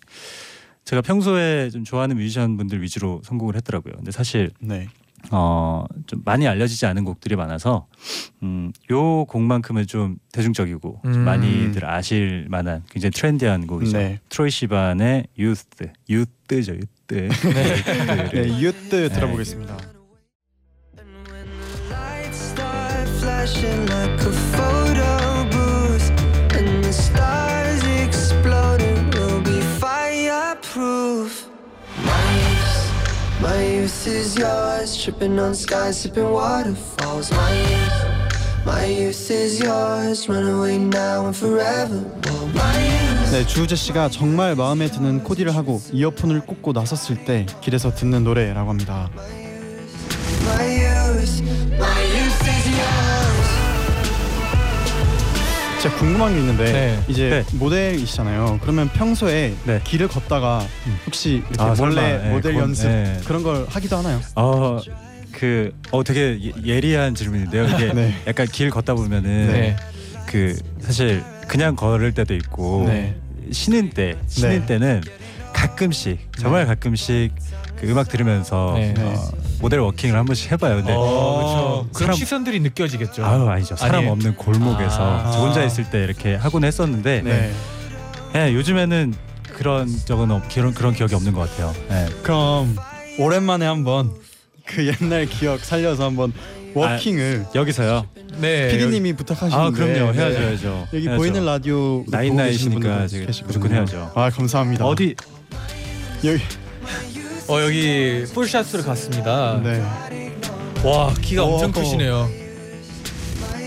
제가 0.85 1.03
평소에 1.03 1.71
좀 1.71 1.85
좋아하는 1.85 2.17
뮤지션 2.17 2.57
분들 2.57 2.83
위주로 2.83 3.21
선곡을 3.25 3.57
했더라고요. 3.57 3.95
근데 3.97 4.11
사실 4.11 4.51
네. 4.61 4.89
어, 5.31 5.87
좀 6.07 6.21
많이 6.25 6.47
알려지지 6.47 6.85
않은 6.87 7.05
곡들이 7.05 7.35
많아서 7.37 7.87
음, 8.43 8.73
요 8.91 9.25
곡만큼은 9.25 9.87
좀 9.87 10.17
대중적이고 10.33 11.01
좀 11.03 11.13
음. 11.13 11.21
많이들 11.21 11.87
아실 11.87 12.47
만한 12.51 12.83
굉장히 12.91 13.11
트렌디한 13.13 13.67
곡이죠. 13.67 13.97
네. 13.97 14.21
트로이 14.29 14.51
시반의 14.51 15.29
유스, 15.39 15.67
유스죠, 16.11 16.75
유스. 16.75 16.89
네, 17.07 17.29
이웃들 18.61 19.09
들어보겠습니다. 19.11 19.77
Lights 21.91 22.55
my 33.45 33.63
youth 33.63 34.07
is 34.07 34.37
yours, 34.39 34.97
tripping 34.97 35.39
on 35.39 35.55
skies, 35.55 35.99
sipping 36.01 36.31
waterfalls. 36.33 37.31
My 37.31 37.53
youth, 37.53 38.65
my 38.65 38.85
youth 38.87 39.31
is 39.31 39.61
yours, 39.61 40.29
run 40.29 40.49
away 40.49 40.79
now 40.79 41.27
and 41.27 41.37
forever. 41.37 42.03
네, 43.31 43.47
주우재 43.47 43.75
씨가 43.75 44.09
정말 44.11 44.55
마음에 44.55 44.89
드는 44.89 45.25
코디를 45.25 45.55
하고 45.55 45.83
이어폰을 45.93 46.47
꽂고 46.47 46.73
나섰을 46.73 47.25
때 47.25 47.47
길에서 47.61 47.93
듣는 47.95 48.25
노래라고 48.25 48.71
합니다. 48.71 49.11
My 49.15 49.27
youth, 49.27 49.83
my 50.45 50.67
youth 50.87 51.64
제가 55.85 55.97
궁금한 55.97 56.33
게 56.33 56.41
있는데 56.41 56.65
네. 56.73 57.05
이제 57.09 57.29
네. 57.29 57.59
모델이시잖아요. 57.59 58.59
그러면 58.63 58.89
평소에 58.89 59.55
네. 59.65 59.81
길을 59.85 60.09
걷다가 60.09 60.67
혹시 61.05 61.43
이렇게 61.51 61.63
아, 61.63 61.75
설마, 61.75 61.95
몰래 62.01 62.19
네, 62.23 62.31
모델 62.31 62.53
그건, 62.55 62.69
연습 62.71 62.89
네. 62.89 63.21
그런 63.27 63.43
걸 63.43 63.67
하기도 63.69 63.99
하나요? 63.99 64.19
어, 64.35 64.81
그, 65.31 65.75
어, 65.91 66.03
되게 66.03 66.39
예- 66.41 66.53
예리한 66.65 67.15
질문인데요. 67.15 67.67
이게 67.67 67.93
네. 67.93 68.15
약간 68.27 68.47
길 68.47 68.71
걷다 68.71 68.95
보면은 68.95 69.53
네. 69.53 69.77
그 70.25 70.57
사실 70.81 71.23
그냥 71.49 71.77
걸을 71.77 72.13
때도 72.15 72.35
있고 72.35 72.85
네. 72.87 73.15
쉬는 73.53 73.91
때 73.91 74.17
쉬는 74.27 74.61
네. 74.61 74.67
때는 74.67 75.03
가끔씩 75.53 76.19
정말 76.39 76.63
네. 76.63 76.67
가끔씩 76.69 77.31
그 77.85 77.91
음악 77.93 78.09
들으면서 78.09 78.75
네. 78.77 78.95
어, 78.99 79.15
모델 79.61 79.81
워킹을 79.81 80.19
한 80.19 80.25
번씩 80.27 80.53
해봐요. 80.53 80.77
근데 80.77 80.93
어. 80.97 81.87
그런 81.93 82.07
사람- 82.07 82.17
시선들이 82.17 82.61
느껴지겠죠. 82.61 83.25
아유 83.25 83.49
아니죠. 83.49 83.77
사람 83.77 83.97
아니에요. 83.97 84.13
없는 84.13 84.37
골목에서 84.37 85.19
아. 85.21 85.31
저 85.33 85.39
혼자 85.41 85.63
있을 85.65 85.85
때 85.91 86.03
이렇게 86.05 86.35
하곤 86.35 86.65
했었는데 86.65 87.23
네. 87.23 87.53
예, 88.37 88.53
요즘에는 88.55 89.15
그런 89.57 89.87
적은 89.89 90.31
없, 90.33 90.43
그런 90.53 90.75
그런 90.75 90.93
기억이 90.95 91.15
없는 91.15 91.33
것 91.33 91.49
같아요. 91.51 91.73
예. 91.91 92.09
그럼 92.23 92.77
오랜만에 93.19 93.65
한번 93.67 94.13
그 94.67 94.87
옛날 94.87 95.27
기억 95.27 95.61
살려서 95.61 96.05
한번 96.05 96.33
워킹을 96.75 97.47
여기서요. 97.55 98.07
네. 98.41 98.69
PD님이 98.69 99.13
부탁하시는데 99.13 99.57
아 99.57 99.71
그럼요. 99.71 100.11
네. 100.13 100.19
해야죠, 100.19 100.39
해야죠. 100.41 100.89
여기 100.93 101.07
해야죠. 101.07 101.17
보이는 101.19 101.45
라디오 101.45 102.05
나인 102.09 102.35
나이시니까 102.35 103.07
제가 103.07 103.31
무조건 103.47 103.73
해야죠. 103.73 104.11
아 104.17 104.29
감사합니다. 104.31 104.85
어디 104.85 105.15
여기 106.25 106.43
어 107.49 107.61
여기 107.63 108.25
풀샷으로 108.33 108.83
갔습니다. 108.85 109.61
네 109.63 109.83
와 110.85 111.15
키가 111.15 111.45
엄청 111.45 111.71
오. 111.71 111.73
크시네요. 111.73 112.29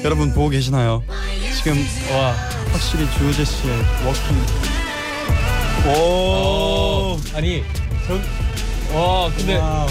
여러분 0.04 0.32
보고 0.34 0.50
계시나요? 0.50 1.04
지금 1.56 1.84
와. 2.12 2.32
확실히 2.72 3.10
주우재 3.18 3.44
씨의 3.44 3.74
워킹. 4.06 4.38
오. 5.88 5.90
어, 5.90 7.18
아니 7.34 7.64
저. 8.08 8.14
와 8.96 9.32
근데 9.36 9.56
wow. 9.58 9.88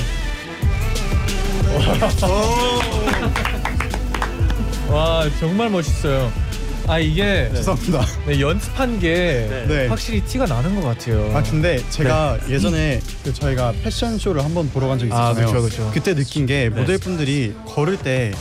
와 4.88 5.24
정말 5.40 5.68
멋있어요. 5.68 6.30
아 6.88 6.98
이게 6.98 7.50
죄송합니다. 7.54 8.04
네, 8.26 8.40
연습한 8.40 9.00
게 9.00 9.64
네. 9.68 9.86
확실히 9.88 10.20
티가 10.22 10.46
나는 10.46 10.80
것 10.80 10.86
같아요. 10.86 11.36
아 11.36 11.42
근데 11.42 11.78
제가 11.90 12.38
예전에 12.48 13.00
그 13.24 13.32
저희가 13.34 13.72
패션 13.82 14.18
쇼를 14.18 14.44
한번 14.44 14.68
보러 14.70 14.86
간 14.88 14.98
적이 14.98 15.12
아, 15.12 15.32
있었잖아요. 15.32 15.62
그쵸, 15.62 15.90
그쵸. 15.90 16.00
때 16.04 16.14
느낀 16.14 16.46
게 16.46 16.68
네. 16.72 16.80
모델분들이 16.80 17.54
걸을 17.66 17.96
때 17.98 18.32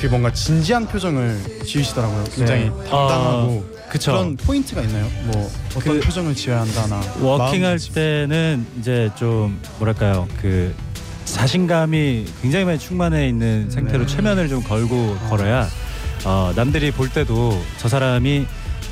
그 0.00 0.06
뭔가 0.06 0.32
진지한 0.32 0.86
표정을 0.86 1.36
지으시더라고요. 1.66 2.22
굉장히 2.32 2.66
네. 2.66 2.70
당당하고 2.88 3.66
그쵸. 3.90 4.12
그런 4.12 4.36
포인트가 4.36 4.80
있나요? 4.82 5.10
뭐 5.24 5.50
어떤 5.74 5.82
그 5.82 5.98
표정을 6.00 6.36
지어야 6.36 6.60
한다나 6.60 7.00
워킹할 7.20 7.78
마음- 7.80 7.94
때는 7.94 8.66
이제 8.78 9.10
좀 9.18 9.60
뭐랄까요 9.78 10.28
그 10.40 10.72
자신감이 11.24 12.26
굉장히 12.40 12.64
많이 12.64 12.78
충만해 12.78 13.26
있는 13.28 13.68
상태로 13.70 14.06
최면을 14.06 14.48
좀 14.48 14.62
걸고 14.62 15.16
걸어야 15.28 15.68
어, 16.24 16.52
남들이 16.56 16.90
볼 16.90 17.08
때도 17.08 17.60
저 17.78 17.88
사람이 17.88 18.46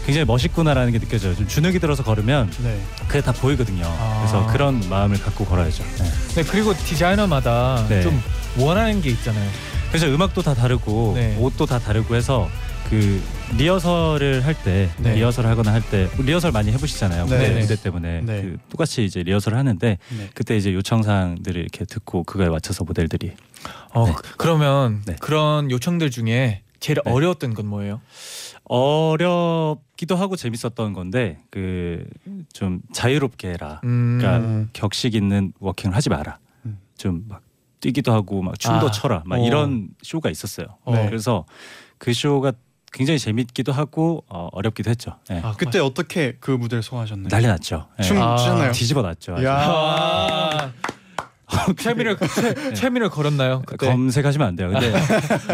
굉장히 0.04 0.24
멋있구나라는 0.24 0.92
게 0.92 0.98
느껴져요. 1.00 1.34
좀 1.34 1.48
주눅이 1.48 1.80
들어서 1.80 2.02
걸으면 2.04 2.50
네. 2.62 2.80
그게 3.08 3.20
다 3.20 3.32
보이거든요. 3.32 3.84
아. 3.86 4.18
그래서 4.20 4.46
그런 4.52 4.80
마음을 4.88 5.20
갖고 5.20 5.44
걸어야죠. 5.44 5.82
네. 5.98 6.04
네 6.36 6.42
그리고 6.44 6.72
디자이너마다 6.74 7.84
네. 7.88 8.02
좀 8.02 8.20
원하는 8.58 9.00
게 9.02 9.10
있잖아요. 9.10 9.50
그래서 9.88 10.06
음악도 10.06 10.42
다 10.42 10.54
다르고 10.54 11.12
네. 11.16 11.36
옷도 11.40 11.66
다 11.66 11.78
다르고 11.80 12.14
해서 12.14 12.48
그 12.88 13.20
리허설을 13.56 14.44
할 14.46 14.54
때 14.62 14.88
네. 14.98 15.14
리허설을 15.16 15.50
하거나 15.50 15.72
할 15.72 15.82
때 15.82 16.08
리허설 16.18 16.52
많이 16.52 16.70
해보시잖아요. 16.72 17.26
네. 17.26 17.36
무대, 17.36 17.48
네. 17.54 17.60
무대 17.60 17.76
때문에 17.76 18.20
네. 18.20 18.42
그 18.42 18.56
똑같이 18.70 19.04
이제 19.04 19.24
리허설을 19.24 19.58
하는데 19.58 19.98
네. 20.08 20.30
그때 20.34 20.56
이제 20.56 20.72
요청사항들을 20.72 21.60
이렇게 21.60 21.84
듣고 21.84 22.22
그거에 22.22 22.48
맞춰서 22.48 22.84
모델들이 22.84 23.32
어 23.92 24.06
네. 24.06 24.12
그- 24.16 24.36
그러면 24.36 25.02
네. 25.04 25.16
그런 25.20 25.68
요청들 25.72 26.10
중에 26.12 26.62
제일 26.80 27.00
네. 27.04 27.10
어려웠던 27.10 27.54
건 27.54 27.66
뭐예요? 27.66 28.00
어렵기도 28.64 30.16
하고 30.16 30.36
재밌었던 30.36 30.92
건데 30.92 31.42
그 31.50 32.04
좀 32.56 32.80
자유롭게 32.92 33.48
해라. 33.50 33.80
음, 33.84 34.18
그러니까 34.18 34.46
음. 34.46 34.70
격식 34.72 35.14
있는 35.14 35.52
워킹을 35.60 35.94
하지 35.94 36.08
마라. 36.08 36.38
음. 36.64 36.78
좀막 36.96 37.42
뛰기도 37.80 38.12
하고 38.12 38.40
막 38.40 38.58
춤도 38.58 38.86
아. 38.86 38.90
춰라. 38.90 39.22
막 39.26 39.40
어. 39.40 39.46
이런 39.46 39.88
쇼가 40.02 40.30
있었어요. 40.30 40.68
네. 40.86 41.06
그래서 41.06 41.44
그 41.98 42.14
쇼가 42.14 42.52
굉장히 42.92 43.18
재밌기도 43.18 43.72
하고 43.72 44.24
어, 44.28 44.48
어렵기도 44.52 44.88
했죠. 44.88 45.18
네. 45.28 45.40
아, 45.44 45.52
그때 45.58 45.78
어떻게 45.78 46.36
그 46.40 46.50
무대를 46.50 46.82
소화하셨나요? 46.82 47.28
난리 47.28 47.46
났죠. 47.46 47.88
네. 47.98 48.04
춤 48.04 48.22
아. 48.22 48.36
추셨나요? 48.36 48.72
뒤집어 48.72 49.02
놨죠. 49.02 49.36
아, 51.68 51.72
채미를 51.76 52.16
채- 52.18 52.74
채미를 52.74 53.08
걸었나요? 53.10 53.62
그때? 53.66 53.86
검색하시면 53.86 54.46
안 54.48 54.56
돼요. 54.56 54.70
근데 54.70 54.92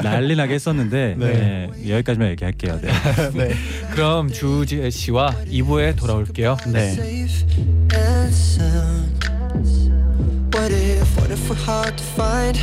난리 0.02 0.36
나게 0.36 0.54
했었는데 0.54 1.16
네. 1.18 1.26
네, 1.72 1.90
여기까지만 1.94 2.28
얘기할게요. 2.30 2.80
네. 2.80 2.90
네. 3.34 3.54
그럼 3.92 4.28
주지혜 4.30 4.90
씨와 4.90 5.34
2부에 5.50 5.96
돌아올게요. 5.96 6.56
네. 6.68 6.96
sound. 8.30 9.26
What 10.54 10.70
if, 10.72 11.16
what 11.18 11.30
if 11.30 11.48
we're 11.50 11.56
hard 11.56 11.96
to 11.96 12.04
find? 12.16 12.56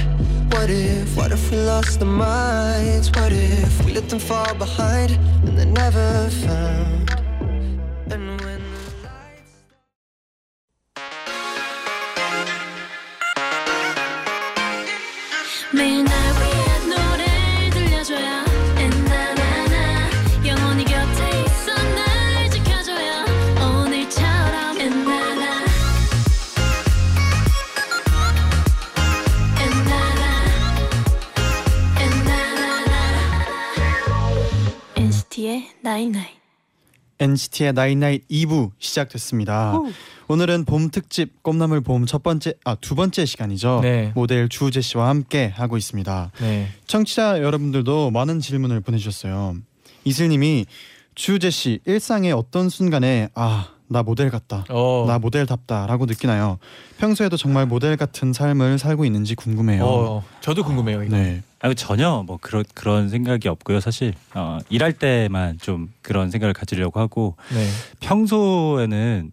What 0.54 0.70
if, 0.70 1.16
what 1.18 1.32
if 1.32 1.52
we 1.52 1.58
lost 1.58 2.02
our 2.02 2.08
minds? 2.10 3.12
What 3.16 3.32
if 3.32 3.86
we 3.86 3.94
let 3.94 4.10
them 4.10 4.20
fall 4.20 4.54
behind 4.58 5.12
and 5.46 5.58
they're 5.58 5.66
never 5.66 6.30
found? 6.46 7.10
엔나나나 15.80 16.20
엔나나 29.60 29.60
엔나나 29.62 30.24
엔나나나 31.98 32.94
NCT의 34.98 35.72
나이 35.82 36.10
나이 36.10 36.40
NCT의 37.20 37.74
night 37.74 38.01
night 38.01 38.28
2부 38.28 38.72
시작됐습니다. 38.80 39.78
오. 39.78 39.92
늘은 40.36 40.66
봄 40.66 40.90
특집 40.90 41.42
꽃남을 41.44 41.82
봄 41.82 42.06
첫 42.06 42.24
번째 42.24 42.54
아 42.64 42.76
두 42.76 42.96
번째 42.96 43.26
시간이죠. 43.26 43.80
네. 43.82 44.12
모델 44.16 44.48
주우재 44.50 44.82
씨와 44.82 45.10
함께 45.10 45.52
하고 45.56 45.78
있습니다. 45.78 46.32
네. 46.42 46.68
청취자 46.88 47.42
여러분들도 47.42 48.12
많은 48.12 48.40
질문을 48.40 48.82
보내주셨어요. 48.82 49.56
이슬님이 50.06 50.66
주우재 51.16 51.50
씨 51.50 51.80
일상의 51.86 52.32
어떤 52.32 52.70
순간에 52.70 53.30
아 53.36 53.70
나 53.92 54.04
모델 54.04 54.30
같다. 54.30 54.66
어. 54.70 55.06
나 55.08 55.18
모델답다라고 55.18 56.06
느끼나요? 56.06 56.60
평소에도 57.00 57.38
정말 57.38 57.66
모델 57.66 57.98
같은 57.98 58.34
삶을 58.34 58.78
살고 58.78 59.04
있는지 59.04 59.34
궁금해요. 59.34 59.84
어, 59.84 60.24
저도 60.42 60.64
궁금해요. 60.64 61.02
이거. 61.02 61.18
네. 61.18 61.42
아니 61.60 61.74
전혀 61.74 62.24
뭐 62.28 62.38
그런 62.40 62.64
그런 62.76 63.10
생각이 63.10 63.48
없고요. 63.48 63.80
사실 63.80 64.14
어, 64.36 64.60
일할 64.70 64.94
때만 64.94 65.58
좀 65.58 65.92
그런 66.04 66.30
생각을 66.30 66.54
가지려고 66.54 67.00
하고 67.00 67.36
네. 67.52 67.68
평소에는 68.00 69.32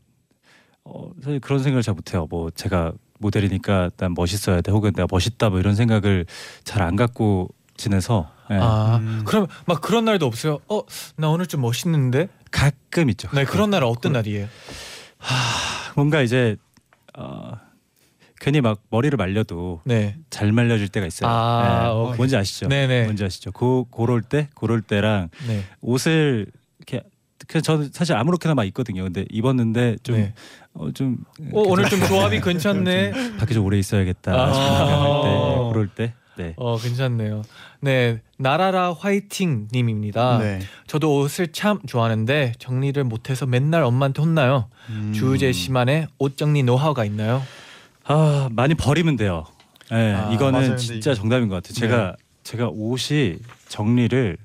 어, 0.88 1.10
사실 1.22 1.40
그런 1.40 1.58
생각을 1.62 1.82
잘 1.82 1.94
못해요. 1.94 2.26
뭐 2.30 2.50
제가 2.50 2.92
모델이니까 3.18 3.90
난 3.96 4.14
멋있어야 4.14 4.60
돼, 4.60 4.70
혹은 4.70 4.92
내가 4.92 5.08
멋있다 5.10 5.50
뭐 5.50 5.58
이런 5.58 5.74
생각을 5.74 6.26
잘 6.64 6.82
안 6.82 6.94
갖고 6.96 7.48
지내서 7.76 8.30
예. 8.50 8.54
아, 8.54 8.98
음. 9.02 9.22
그럼 9.26 9.48
막 9.66 9.80
그런 9.80 10.04
날도 10.04 10.24
없어요. 10.26 10.60
어, 10.68 10.82
나 11.16 11.28
오늘 11.28 11.46
좀 11.46 11.60
멋있는데? 11.62 12.28
가끔 12.52 13.10
있죠. 13.10 13.28
네, 13.34 13.44
그런 13.44 13.70
날은 13.70 13.86
어떤 13.88 14.12
날이에요? 14.12 14.46
뭔가 15.96 16.22
이제 16.22 16.56
어, 17.18 17.52
괜히 18.40 18.60
막 18.60 18.80
머리를 18.90 19.16
말려도 19.16 19.80
네. 19.84 20.16
잘 20.30 20.52
말려질 20.52 20.88
때가 20.88 21.06
있어요. 21.06 21.28
아, 21.30 21.84
예. 21.84 21.88
오케이. 21.90 22.16
뭔지 22.18 22.36
아시죠? 22.36 22.68
네네. 22.68 23.04
뭔지 23.04 23.24
아시죠? 23.24 23.50
고 23.50 23.86
고럴 23.90 24.22
때 24.22 24.48
고럴 24.54 24.80
때랑 24.82 25.30
네. 25.48 25.64
옷을 25.80 26.46
이렇게 26.78 27.02
그냥 27.48 27.62
저는 27.62 27.90
사실 27.92 28.14
아무렇게나 28.14 28.54
막 28.54 28.64
입거든요. 28.64 29.02
근데 29.04 29.24
입었는데 29.30 29.96
좀 30.02 30.16
네. 30.16 30.34
어, 30.78 30.90
좀 30.92 31.18
어, 31.52 31.62
오늘 31.66 31.88
좀 31.88 32.00
조합이 32.00 32.40
괜찮네. 32.40 33.36
밖에 33.38 33.54
좀 33.54 33.64
오래 33.64 33.78
있어야겠다 33.78 34.32
아. 34.32 35.22
때 35.22 35.72
그럴 35.72 35.88
때 35.88 36.14
네. 36.36 36.54
어, 36.56 36.76
괜찮네요. 36.76 37.42
네. 37.80 38.20
나라라 38.38 38.92
화이팅 38.92 39.68
님입니다. 39.72 40.38
네. 40.38 40.60
저도 40.86 41.18
옷을 41.18 41.48
참 41.52 41.80
좋아하는데 41.86 42.52
정리를 42.58 43.02
못해서 43.04 43.46
맨날 43.46 43.82
엄마한테 43.82 44.20
혼나요. 44.22 44.68
음. 44.90 45.12
주우재 45.14 45.52
씨만의 45.52 46.08
옷 46.18 46.36
정리 46.36 46.62
노하우가 46.62 47.04
있나요? 47.06 47.42
아 48.04 48.48
많이 48.52 48.74
버리면 48.74 49.16
돼요. 49.16 49.44
네, 49.90 50.14
아, 50.14 50.30
이거는 50.32 50.60
맞아요. 50.60 50.76
진짜 50.76 51.14
정답인 51.14 51.48
것 51.48 51.56
같아요. 51.56 51.74
제가 51.74 52.16
제가 52.42 52.68
옷이 52.68 53.38
정리를 53.68 54.36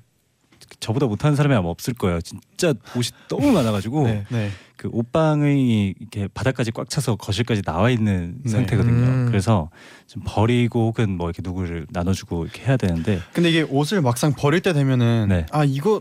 저보다 0.80 1.06
못하는 1.06 1.36
사람이 1.36 1.54
아마 1.54 1.68
없을 1.68 1.94
거예요. 1.94 2.20
진짜 2.62 2.78
옷이 2.96 3.08
너무 3.28 3.50
많아가지고 3.50 4.04
네. 4.06 4.24
네. 4.28 4.50
그 4.76 4.88
옷방이 4.92 5.94
이렇게 6.00 6.28
바닥까지 6.32 6.72
꽉 6.72 6.88
차서 6.90 7.14
거실까지 7.16 7.62
나와 7.62 7.88
있는 7.90 8.36
네. 8.42 8.50
상태거든요. 8.50 8.92
음. 9.06 9.26
그래서 9.28 9.70
좀 10.08 10.22
버리고 10.26 10.88
혹은 10.88 11.16
뭐 11.16 11.28
이렇게 11.28 11.40
누구를 11.44 11.86
나눠주고 11.90 12.44
이렇게 12.44 12.62
해야 12.64 12.76
되는데 12.76 13.20
근데 13.32 13.50
이게 13.50 13.62
옷을 13.62 14.00
막상 14.00 14.32
버릴 14.32 14.60
때 14.60 14.72
되면은 14.72 15.26
네. 15.28 15.46
아 15.52 15.64
이거 15.64 16.00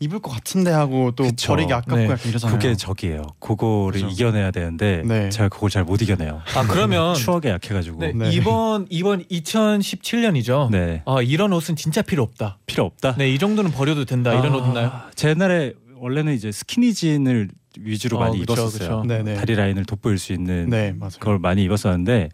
입을 0.00 0.20
것 0.20 0.30
같은데 0.30 0.70
하고 0.70 1.10
또 1.14 1.24
그쵸. 1.24 1.48
버리기 1.48 1.72
아깝고 1.72 1.96
네. 1.96 2.04
약간 2.04 2.18
이러잖아요. 2.26 2.58
그게 2.58 2.74
적이에요. 2.74 3.22
그거를 3.38 4.00
그죠. 4.00 4.08
이겨내야 4.08 4.50
되는데 4.50 5.02
네. 5.04 5.28
제가 5.30 5.48
그걸 5.50 5.68
잘 5.70 5.82
못 5.84 6.00
이겨내요. 6.00 6.40
아, 6.56 6.66
그러면 6.68 7.14
추억에 7.16 7.48
약해가지고 7.50 7.98
네, 7.98 8.12
네. 8.14 8.30
이번 8.30 8.86
이번 8.88 9.24
2017년이죠. 9.24 10.70
네. 10.70 11.02
아, 11.06 11.20
이런 11.20 11.52
옷은 11.52 11.76
진짜 11.76 12.00
필요 12.02 12.22
없다. 12.22 12.58
필요 12.66 12.84
없다. 12.84 13.16
네, 13.16 13.30
이 13.30 13.38
정도는 13.38 13.72
버려도 13.72 14.04
된다. 14.06 14.32
이런 14.32 14.52
아, 14.52 14.56
옷 14.56 14.66
있나요? 14.68 14.92
제 15.14 15.30
옛날에 15.30 15.74
원래는 15.96 16.34
이제 16.34 16.50
스키니진을 16.52 17.48
위주로 17.78 18.18
어, 18.18 18.20
많이 18.20 18.38
그쵸, 18.40 18.52
입었었어요. 18.54 19.02
그쵸. 19.02 19.34
다리 19.36 19.54
라인을 19.54 19.84
돋보일 19.84 20.18
수 20.18 20.32
있는 20.32 20.68
네. 20.68 20.94
그걸 21.18 21.38
많이 21.38 21.62
입었었는데 21.64 22.28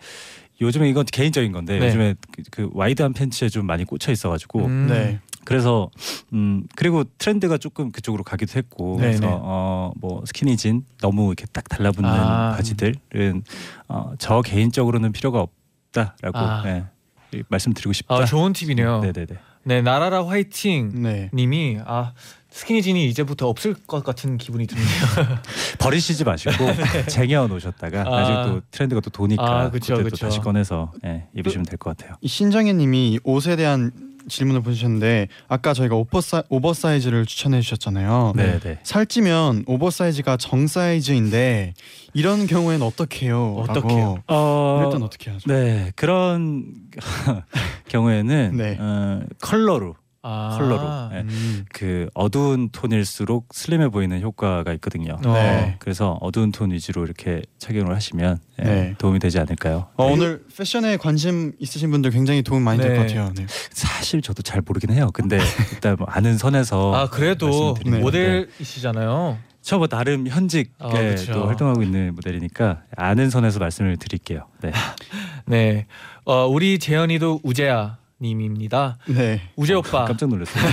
요즘에 0.60 0.88
이건 0.88 1.04
개인적인 1.04 1.52
건데 1.52 1.78
네. 1.78 1.86
요즘에 1.86 2.14
그, 2.32 2.42
그 2.50 2.70
와이드한 2.72 3.12
팬츠에 3.12 3.48
좀 3.48 3.66
많이 3.66 3.84
꽂혀 3.84 4.10
있어가지고 4.10 4.64
음. 4.66 4.86
네. 4.88 5.20
그래서 5.44 5.88
음 6.32 6.64
그리고 6.76 7.04
트렌드가 7.18 7.56
조금 7.58 7.92
그쪽으로 7.92 8.24
가기도 8.24 8.58
했고 8.58 8.96
네네. 8.98 9.18
그래서 9.18 9.40
어뭐 9.42 10.24
스키니진 10.26 10.84
너무 11.00 11.28
이렇게 11.28 11.46
딱 11.52 11.68
달라붙는 11.68 12.10
아. 12.10 12.54
바지들은 12.56 13.44
어, 13.88 14.12
저 14.18 14.42
개인적으로는 14.42 15.12
필요가 15.12 15.40
없다라고 15.40 16.36
아. 16.38 16.62
네, 16.64 16.84
이- 17.32 17.42
말씀드리고 17.48 17.92
싶다. 17.92 18.14
아, 18.16 18.24
좋은 18.24 18.52
팁이네요. 18.52 19.00
네네네. 19.00 19.26
네, 19.64 19.82
나라라 19.82 20.26
화이팅 20.26 21.02
네. 21.02 21.30
님이 21.32 21.78
아, 21.84 22.12
스키니진이 22.50 23.06
이제부터 23.08 23.48
없을 23.48 23.74
것 23.74 24.02
같은 24.02 24.38
기분이 24.38 24.66
드네요. 24.66 24.84
버리시지 25.78 26.24
마시고 26.24 26.52
쟁여 27.08 27.46
놓으셨다가 27.46 28.00
아. 28.02 28.04
나중에 28.20 28.42
또 28.46 28.60
트렌드가 28.70 29.00
또 29.00 29.10
도니까 29.10 29.42
아, 29.60 29.70
그쵸, 29.70 29.94
그때 29.96 30.04
그쵸. 30.10 30.16
또 30.16 30.26
다시 30.26 30.40
꺼내서 30.40 30.92
예, 31.04 31.26
입으시면 31.36 31.64
될 31.66 31.78
것 31.78 31.96
같아요. 31.96 32.16
이 32.20 32.28
신정혜님이 32.28 33.20
옷에 33.24 33.56
대한 33.56 33.92
질문을 34.28 34.60
보내주셨는데 34.62 35.28
아까 35.48 35.72
저희가 35.72 35.94
오버사, 35.96 36.42
oversize를 36.50 37.24
추천해 37.24 37.60
주셨잖아요. 37.62 38.34
네, 38.36 38.58
네. 38.60 38.78
살찌면 38.82 39.64
oversize가 39.66 40.36
정 40.36 40.66
사이즈인데 40.66 41.72
이런 42.12 42.46
경우에는 42.46 42.84
어떻게 42.84 43.26
해요? 43.26 43.54
어떻게 43.58 43.94
해요? 43.94 44.18
어, 44.26 44.82
일단 44.84 45.02
어떻게 45.02 45.30
하죠? 45.30 45.50
네 45.50 45.92
그런 45.96 46.66
경우에는 47.88 48.56
네. 48.56 48.76
어, 48.80 49.20
컬러로 49.40 49.94
아. 50.28 50.58
컬러로. 50.58 51.08
네. 51.10 51.20
음. 51.22 51.64
그 51.72 52.08
어두운 52.12 52.68
톤일수록 52.70 53.48
슬림해 53.52 53.88
보이는 53.88 54.20
효과가 54.20 54.72
있거든요. 54.74 55.16
어. 55.24 55.32
네. 55.32 55.76
그래서 55.78 56.18
어두운 56.20 56.52
톤 56.52 56.70
위주로 56.70 57.04
이렇게 57.04 57.42
착용을 57.58 57.94
하시면 57.94 58.38
예, 58.60 58.62
네. 58.62 58.94
도움이 58.98 59.20
되지 59.20 59.38
않을까요? 59.38 59.86
어, 59.96 60.06
네. 60.06 60.12
오늘 60.12 60.44
패션에 60.54 60.98
관심 60.98 61.52
있으신 61.58 61.90
분들 61.90 62.10
굉장히 62.10 62.42
도움 62.42 62.62
많이 62.62 62.80
될 62.80 62.92
네. 62.92 62.96
것 62.96 63.06
같아요. 63.06 63.32
네. 63.34 63.46
사실 63.70 64.20
저도 64.20 64.42
잘 64.42 64.60
모르긴 64.60 64.90
해요. 64.92 65.08
근데 65.14 65.38
일단 65.72 65.96
뭐 65.98 66.06
아는 66.10 66.36
선에서 66.36 66.92
아, 66.94 67.08
그래도 67.08 67.74
모델이시잖아요. 67.86 69.38
저뭐 69.62 69.86
나름 69.86 70.26
현직에 70.26 70.70
아. 70.78 70.90
또 71.32 71.46
활동하고 71.46 71.82
있는 71.82 72.14
모델이니까 72.14 72.82
아는 72.96 73.30
선에서 73.30 73.58
말씀을 73.58 73.96
드릴게요. 73.96 74.46
네. 74.62 74.72
네. 75.46 75.86
어, 76.24 76.46
우리 76.46 76.78
재현이도 76.78 77.40
우재야 77.42 77.98
님입니다. 78.20 78.98
네. 79.08 79.40
우재 79.56 79.74
오빠 79.74 80.04
깜짝 80.04 80.28
놀랐어요. 80.28 80.64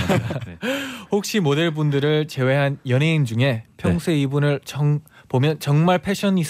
네. 0.46 0.58
혹시 1.12 1.40
모델분들을 1.40 2.26
제외한 2.28 2.78
연예인 2.88 3.24
중에 3.24 3.64
평소에 3.76 4.18
이분을 4.20 4.60
정 4.64 5.00
보면 5.28 5.60
정말 5.60 5.98
패션이 5.98 6.42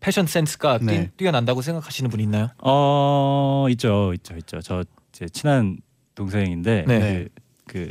패션 0.00 0.26
센스가 0.26 0.78
뛰- 0.78 0.84
네. 0.86 1.10
뛰 1.16 1.26
어난다고 1.28 1.62
생각하시는 1.62 2.10
분 2.10 2.18
있나요? 2.20 2.48
어 2.62 3.66
있죠, 3.70 4.12
있죠, 4.14 4.36
있죠. 4.36 4.60
저 4.60 4.82
제 5.12 5.28
친한 5.28 5.76
동생인데 6.14 6.84
네. 6.88 7.28
그, 7.66 7.84
그 7.86 7.90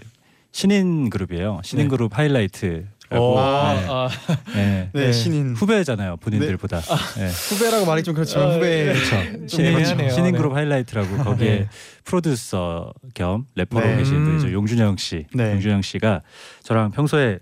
신인 0.51 1.11
그룹이에요. 1.11 1.61
신인 1.63 1.85
네. 1.85 1.89
그룹 1.89 2.17
하이라이트 2.17 2.87
라고. 3.11 3.37
어, 3.37 3.73
네. 3.73 3.85
아, 3.89 4.09
네. 4.55 4.89
네, 4.93 5.05
네. 5.07 5.11
신인 5.11 5.53
후배잖아요, 5.55 6.17
본인들보다. 6.17 6.81
네. 7.17 7.27
후배라고 7.49 7.85
말이 7.85 8.03
좀 8.03 8.15
그렇지만 8.15 8.47
아, 8.51 8.53
후배 8.53 8.85
네. 8.85 8.93
그렇죠. 8.93 9.47
신인. 9.47 10.09
신인 10.09 10.31
네. 10.31 10.37
그룹 10.37 10.55
하이라이트라고 10.55 11.17
거기에 11.23 11.59
네. 11.59 11.69
프로듀서 12.05 12.93
겸 13.13 13.45
래퍼로 13.55 13.85
네. 13.85 13.97
계신 13.97 14.23
분이죠. 14.23 14.47
음. 14.47 14.53
용준영 14.53 14.97
씨. 14.97 15.25
네. 15.33 15.51
용준영 15.51 15.81
씨가 15.81 16.21
저랑 16.63 16.91
평소에 16.91 17.39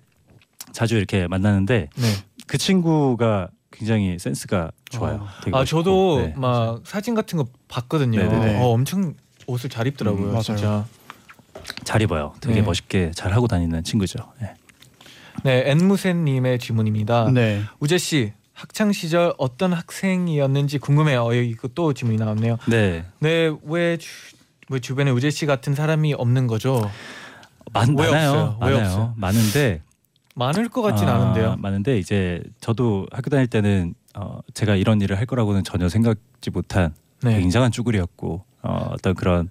자주 0.71 0.97
이렇게 0.97 1.27
만나는데 1.27 1.89
네. 1.95 2.07
그 2.47 2.57
친구가 2.57 3.49
굉장히 3.71 4.17
센스가 4.19 4.71
좋아요. 4.89 5.27
되게 5.43 5.55
아 5.55 5.59
멋있고. 5.59 5.83
저도 5.83 6.21
네. 6.21 6.33
막 6.35 6.81
사진 6.85 7.13
같은 7.15 7.37
거 7.37 7.45
봤거든요. 7.67 8.21
어, 8.21 8.73
엄청 8.73 9.13
옷을 9.45 9.69
잘 9.69 9.87
입더라고요. 9.87 10.25
음, 10.25 10.31
맞아요. 10.31 10.41
진짜. 10.43 10.85
잘 11.83 12.01
입어요. 12.01 12.33
되게 12.41 12.55
네. 12.55 12.61
멋있게 12.61 13.11
잘 13.15 13.33
하고 13.33 13.47
다니는 13.47 13.83
친구죠. 13.83 14.17
네. 15.43 15.63
네, 15.63 15.71
엔무센님의 15.71 16.59
질문입니다. 16.59 17.29
네. 17.31 17.61
우재 17.79 17.97
씨 17.97 18.33
학창 18.53 18.91
시절 18.91 19.33
어떤 19.37 19.71
학생이었는지 19.73 20.79
궁금해요. 20.79 21.23
어, 21.23 21.33
이거 21.33 21.69
또 21.69 21.93
질문이 21.93 22.17
나왔네요. 22.17 22.57
네. 22.67 23.05
네, 23.19 23.51
왜, 23.63 23.97
주, 23.97 24.35
왜 24.69 24.79
주변에 24.79 25.11
우재 25.11 25.29
씨 25.29 25.45
같은 25.45 25.73
사람이 25.75 26.13
없는 26.13 26.47
거죠? 26.47 26.89
많, 27.71 27.89
왜 27.97 28.09
많아요. 28.11 28.29
없어요? 28.31 28.57
왜 28.61 28.71
많아요. 28.73 28.85
없어요? 28.85 29.13
많은데 29.17 29.81
많을 30.35 30.69
것 30.69 30.81
같진 30.81 31.07
아, 31.07 31.15
않은데요. 31.15 31.55
많은데 31.57 31.97
이제 31.97 32.41
저도 32.61 33.05
학교 33.11 33.29
다닐 33.29 33.47
때는 33.47 33.93
어, 34.15 34.39
제가 34.53 34.75
이런 34.75 35.01
일을 35.01 35.17
할 35.17 35.25
거라고는 35.25 35.63
전혀 35.63 35.87
생각지 35.87 36.49
못한 36.51 36.93
네. 37.21 37.39
굉장한 37.39 37.71
쭈구리였고 37.71 38.43
어, 38.63 38.89
어떤 38.91 39.13
그런 39.15 39.49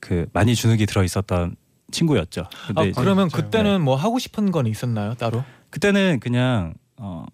그 0.00 0.26
많이 0.32 0.54
주눅이 0.54 0.86
들어 0.86 1.02
있었던 1.04 1.56
친구였죠. 1.90 2.48
근데 2.66 2.80
아, 2.80 2.92
그러면 3.00 3.28
진짜요? 3.28 3.44
그때는 3.44 3.80
뭐 3.80 3.96
하고 3.96 4.18
싶은 4.18 4.50
건 4.50 4.66
있었나요 4.66 5.14
따로? 5.14 5.44
그때는 5.70 6.20
그냥 6.20 6.74
어, 6.96 7.24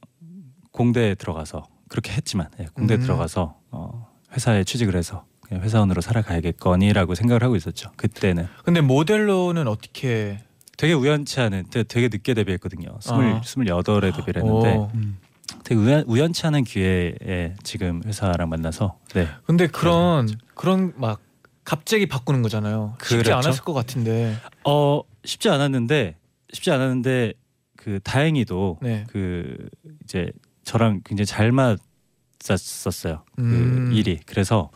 공대에 0.73 1.15
들어가서 1.15 1.65
그렇게 1.89 2.13
했지만 2.13 2.49
예, 2.61 2.67
공대 2.75 2.95
에 2.95 2.97
음. 2.99 3.03
들어가서 3.03 3.57
어, 3.71 4.09
회사에 4.33 4.65
취직을 4.65 4.97
해서 4.97 5.25
그냥 5.41 5.63
회사원으로 5.63 6.01
살아가야겠거니라고 6.01 7.15
생각을 7.15 7.43
하고 7.43 7.57
있었죠. 7.57 7.91
그때는 7.97 8.49
근데 8.65 8.81
모델로는 8.81 9.69
어떻게 9.69 10.41
되게 10.77 10.93
우연치 10.93 11.41
않은 11.41 11.67
되게, 11.71 12.09
늦게 12.09 12.35
데뷔했거든요. 12.35 12.99
스물 13.01 13.27
아. 13.27 13.43
스물여덟에 13.45 14.13
데뷔를 14.13 14.43
했는데 14.43 14.75
오. 14.75 14.91
음. 14.95 15.19
되게 15.63 15.81
우연, 15.81 16.05
우연치 16.07 16.47
않은 16.47 16.65
기회에 16.65 17.55
지금 17.63 18.03
회사랑 18.05 18.49
만나서 18.49 18.99
네. 19.15 19.29
근데 19.47 19.67
그런 19.67 20.29
그런 20.55 20.93
막 20.97 21.21
갑자기 21.65 22.07
바꾸는 22.07 22.43
거잖아요. 22.43 22.97
쉽지 23.03 23.17
그렇죠. 23.17 23.35
않았을 23.35 23.65
것 23.65 23.73
같은데. 23.73 24.37
어 24.65 25.01
쉽지 25.25 25.49
않았는데 25.49 26.17
쉽지 26.53 26.71
않았는데 26.71 27.35
그 27.77 28.01
다행히도 28.03 28.79
네. 28.83 29.05
그 29.09 29.69
이제 30.05 30.31
저랑 30.65 31.03
굉장히 31.05 31.27
잘 31.27 31.53
맞았었어요. 31.53 33.23
그 33.37 33.43
음. 33.43 33.93
일이 33.93 34.21
그래서 34.27 34.71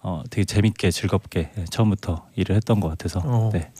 어 0.00 0.22
되게 0.30 0.44
재밌게 0.44 0.90
즐겁게 0.90 1.50
예, 1.56 1.64
처음부터 1.70 2.28
일을 2.36 2.56
했던 2.56 2.80
것 2.80 2.88
같아서 2.88 3.20
어. 3.24 3.50
네 3.52 3.72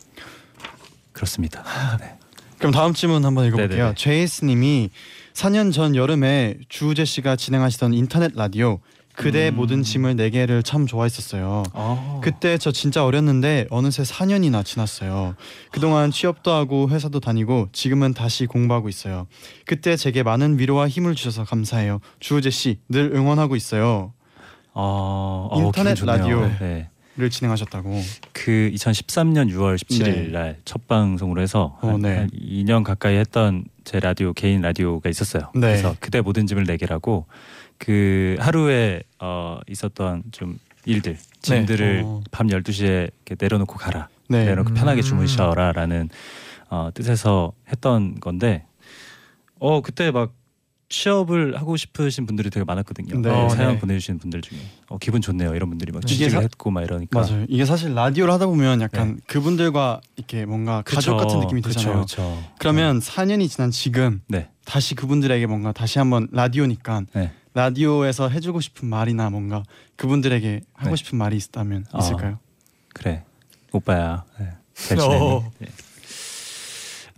그렇습니다. 1.11 1.63
네. 1.99 2.17
그럼 2.57 2.71
다음 2.71 2.93
질문 2.93 3.23
한번 3.25 3.45
읽어볼게요. 3.45 3.93
제이스님이 3.95 4.89
4년 5.33 5.73
전 5.73 5.95
여름에 5.95 6.57
주우재 6.69 7.05
씨가 7.05 7.35
진행하시던 7.35 7.93
인터넷 7.93 8.31
라디오 8.35 8.79
그대 9.15 9.49
음. 9.49 9.55
모든 9.55 9.81
짐을 9.83 10.15
네 10.15 10.29
개를 10.29 10.61
참 10.63 10.85
좋아했었어요. 10.85 11.63
어. 11.73 12.21
그때 12.23 12.57
저 12.57 12.71
진짜 12.71 13.05
어렸는데 13.05 13.67
어느새 13.69 14.03
4년이나 14.03 14.63
지났어요. 14.65 15.35
그동안 15.71 16.11
취업도 16.11 16.51
하고 16.51 16.89
회사도 16.89 17.19
다니고 17.19 17.69
지금은 17.71 18.13
다시 18.13 18.45
공부하고 18.45 18.89
있어요. 18.89 19.27
그때 19.65 19.95
제게 19.95 20.21
많은 20.23 20.59
위로와 20.59 20.87
힘을 20.87 21.15
주셔서 21.15 21.43
감사해요. 21.45 21.99
주우재 22.19 22.49
씨 22.49 22.79
늘 22.89 23.11
응원하고 23.15 23.55
있어요. 23.55 24.13
어, 24.73 25.47
어, 25.51 25.61
인터넷 25.61 25.93
기분 25.95 26.07
좋네요. 26.17 26.41
라디오. 26.41 26.57
네. 26.59 26.89
를 27.17 27.29
진행하셨다고. 27.29 28.01
그 28.33 28.69
2013년 28.73 29.49
6월 29.49 29.77
17일 29.77 30.03
네. 30.03 30.27
날첫 30.27 30.85
방송으로 30.89 31.41
해서 31.41 31.77
어, 31.81 31.91
한, 31.91 32.01
네. 32.01 32.17
한 32.17 32.29
2년 32.31 32.83
가까이 32.83 33.15
했던 33.15 33.63
제 33.85 34.01
라디오 34.01 34.33
개인 34.33 34.59
라디오가 34.59 35.09
있었어요. 35.09 35.49
네. 35.55 35.61
그래서 35.61 35.95
그대 36.01 36.19
모든 36.19 36.45
짐을 36.45 36.65
내게라고 36.65 37.25
그 37.77 38.35
하루에 38.39 39.01
어 39.19 39.59
있었던 39.67 40.23
좀 40.31 40.57
일들 40.85 41.17
짐들을 41.41 42.01
어. 42.05 42.21
밤 42.31 42.47
12시에 42.47 43.11
이렇게 43.25 43.35
내려놓고 43.39 43.75
가라. 43.75 44.07
네. 44.29 44.45
내려놓고 44.45 44.73
편하게 44.73 45.01
음. 45.01 45.03
주무셔라라는 45.03 46.09
어 46.69 46.89
뜻에서 46.93 47.53
했던 47.69 48.19
건데 48.19 48.65
어 49.59 49.81
그때 49.81 50.11
막 50.11 50.33
취업을 50.87 51.57
하고 51.59 51.77
싶으신 51.77 52.27
분들이 52.27 52.51
되게 52.51 52.63
많았거든요. 52.63 53.19
네. 53.21 53.29
어, 53.29 53.49
사연 53.49 53.73
네. 53.73 53.79
보내주신 53.79 54.19
분들 54.19 54.41
중에 54.41 54.59
어, 54.87 54.97
기분 54.99 55.19
좋네요 55.19 55.55
이런 55.55 55.67
분들이 55.69 55.91
막 55.91 56.01
네. 56.01 56.07
취직을 56.07 56.29
사- 56.31 56.39
했고 56.41 56.69
막 56.69 56.83
이러니까 56.83 57.19
맞아요. 57.19 57.45
이게 57.49 57.65
사실 57.65 57.93
라디오를 57.95 58.31
하다 58.33 58.45
보면 58.45 58.81
약간 58.81 59.19
그분들과 59.27 60.01
이렇게 60.15 60.45
뭔가 60.45 60.83
가족 60.85 61.17
같은 61.17 61.39
느낌이 61.39 61.61
들잖아요. 61.61 62.01
그쵸, 62.01 62.15
그쵸. 62.41 62.43
그러면 62.59 62.99
4년이 62.99 63.49
지난 63.49 63.71
지금 63.71 64.21
네. 64.27 64.49
다시 64.63 64.93
그분들에게 64.95 65.45
뭔가 65.47 65.71
다시 65.71 65.97
한번 65.97 66.27
라디오니까 66.31 67.01
네. 67.13 67.31
라디오에서 67.55 68.29
해주고 68.29 68.59
싶은 68.59 68.87
말이나 68.87 69.29
뭔가 69.29 69.63
그분들에게 69.95 70.61
하고 70.73 70.89
네. 70.89 70.95
싶은 70.97 71.17
말이 71.17 71.37
있다면 71.37 71.85
아. 71.91 71.99
있을까요? 71.99 72.37
그래 72.93 73.23
오빠야 73.71 74.25
네. 74.39 74.49
잘 74.73 74.97
지내니? 74.97 75.21
어. 75.21 75.51
네. 75.59 75.67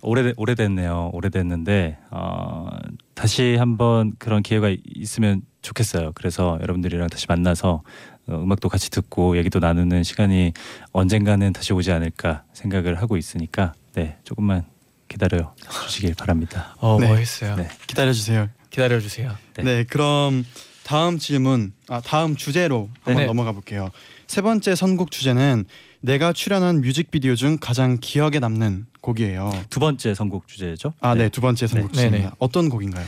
오래 0.03 0.31
오래됐네요 0.37 1.09
오래됐는데 1.11 1.97
어, 2.11 2.69
다시 3.15 3.55
한번 3.57 4.13
그런 4.19 4.43
기회가 4.43 4.69
있으면 4.85 5.41
좋겠어요 5.63 6.11
그래서 6.13 6.59
여러분들이랑 6.61 7.09
다시 7.09 7.25
만나서 7.27 7.81
어, 8.27 8.35
음악도 8.35 8.69
같이 8.69 8.91
듣고 8.91 9.37
얘기도 9.37 9.57
나누는 9.57 10.03
시간이 10.03 10.53
언젠가는 10.91 11.51
다시 11.51 11.73
오지 11.73 11.91
않을까 11.91 12.43
생각을 12.53 13.01
하고 13.01 13.17
있으니까 13.17 13.73
네 13.93 14.17
조금만 14.23 14.65
기다려 15.07 15.55
주시길 15.87 16.13
바랍니다 16.13 16.75
어 16.79 16.99
네. 16.99 17.07
멋있어요. 17.07 17.55
네. 17.55 17.67
기다려 17.87 18.13
주세요. 18.13 18.49
기다려 18.77 18.99
주세요. 18.99 19.35
네. 19.55 19.63
네. 19.63 19.83
그럼 19.85 20.45
다음 20.83 21.17
질문, 21.17 21.73
아 21.89 21.99
다음 21.99 22.35
주제로 22.35 22.89
한번 23.01 23.15
네네. 23.15 23.25
넘어가 23.25 23.51
볼게요. 23.51 23.89
세 24.27 24.41
번째 24.43 24.75
선곡 24.75 25.09
주제는 25.09 25.65
내가 26.01 26.31
출연한 26.31 26.81
뮤직비디오 26.81 27.33
중 27.33 27.57
가장 27.59 27.97
기억에 27.99 28.37
남는 28.37 28.85
곡이에요. 29.01 29.49
두 29.71 29.79
번째 29.79 30.13
선곡 30.13 30.47
주제죠 30.47 30.93
아, 30.99 31.15
네, 31.15 31.27
두 31.29 31.41
번째 31.41 31.65
선곡 31.65 31.87
네. 31.91 31.93
주제입니다. 31.95 32.23
네네. 32.25 32.35
어떤 32.37 32.69
곡인가요? 32.69 33.03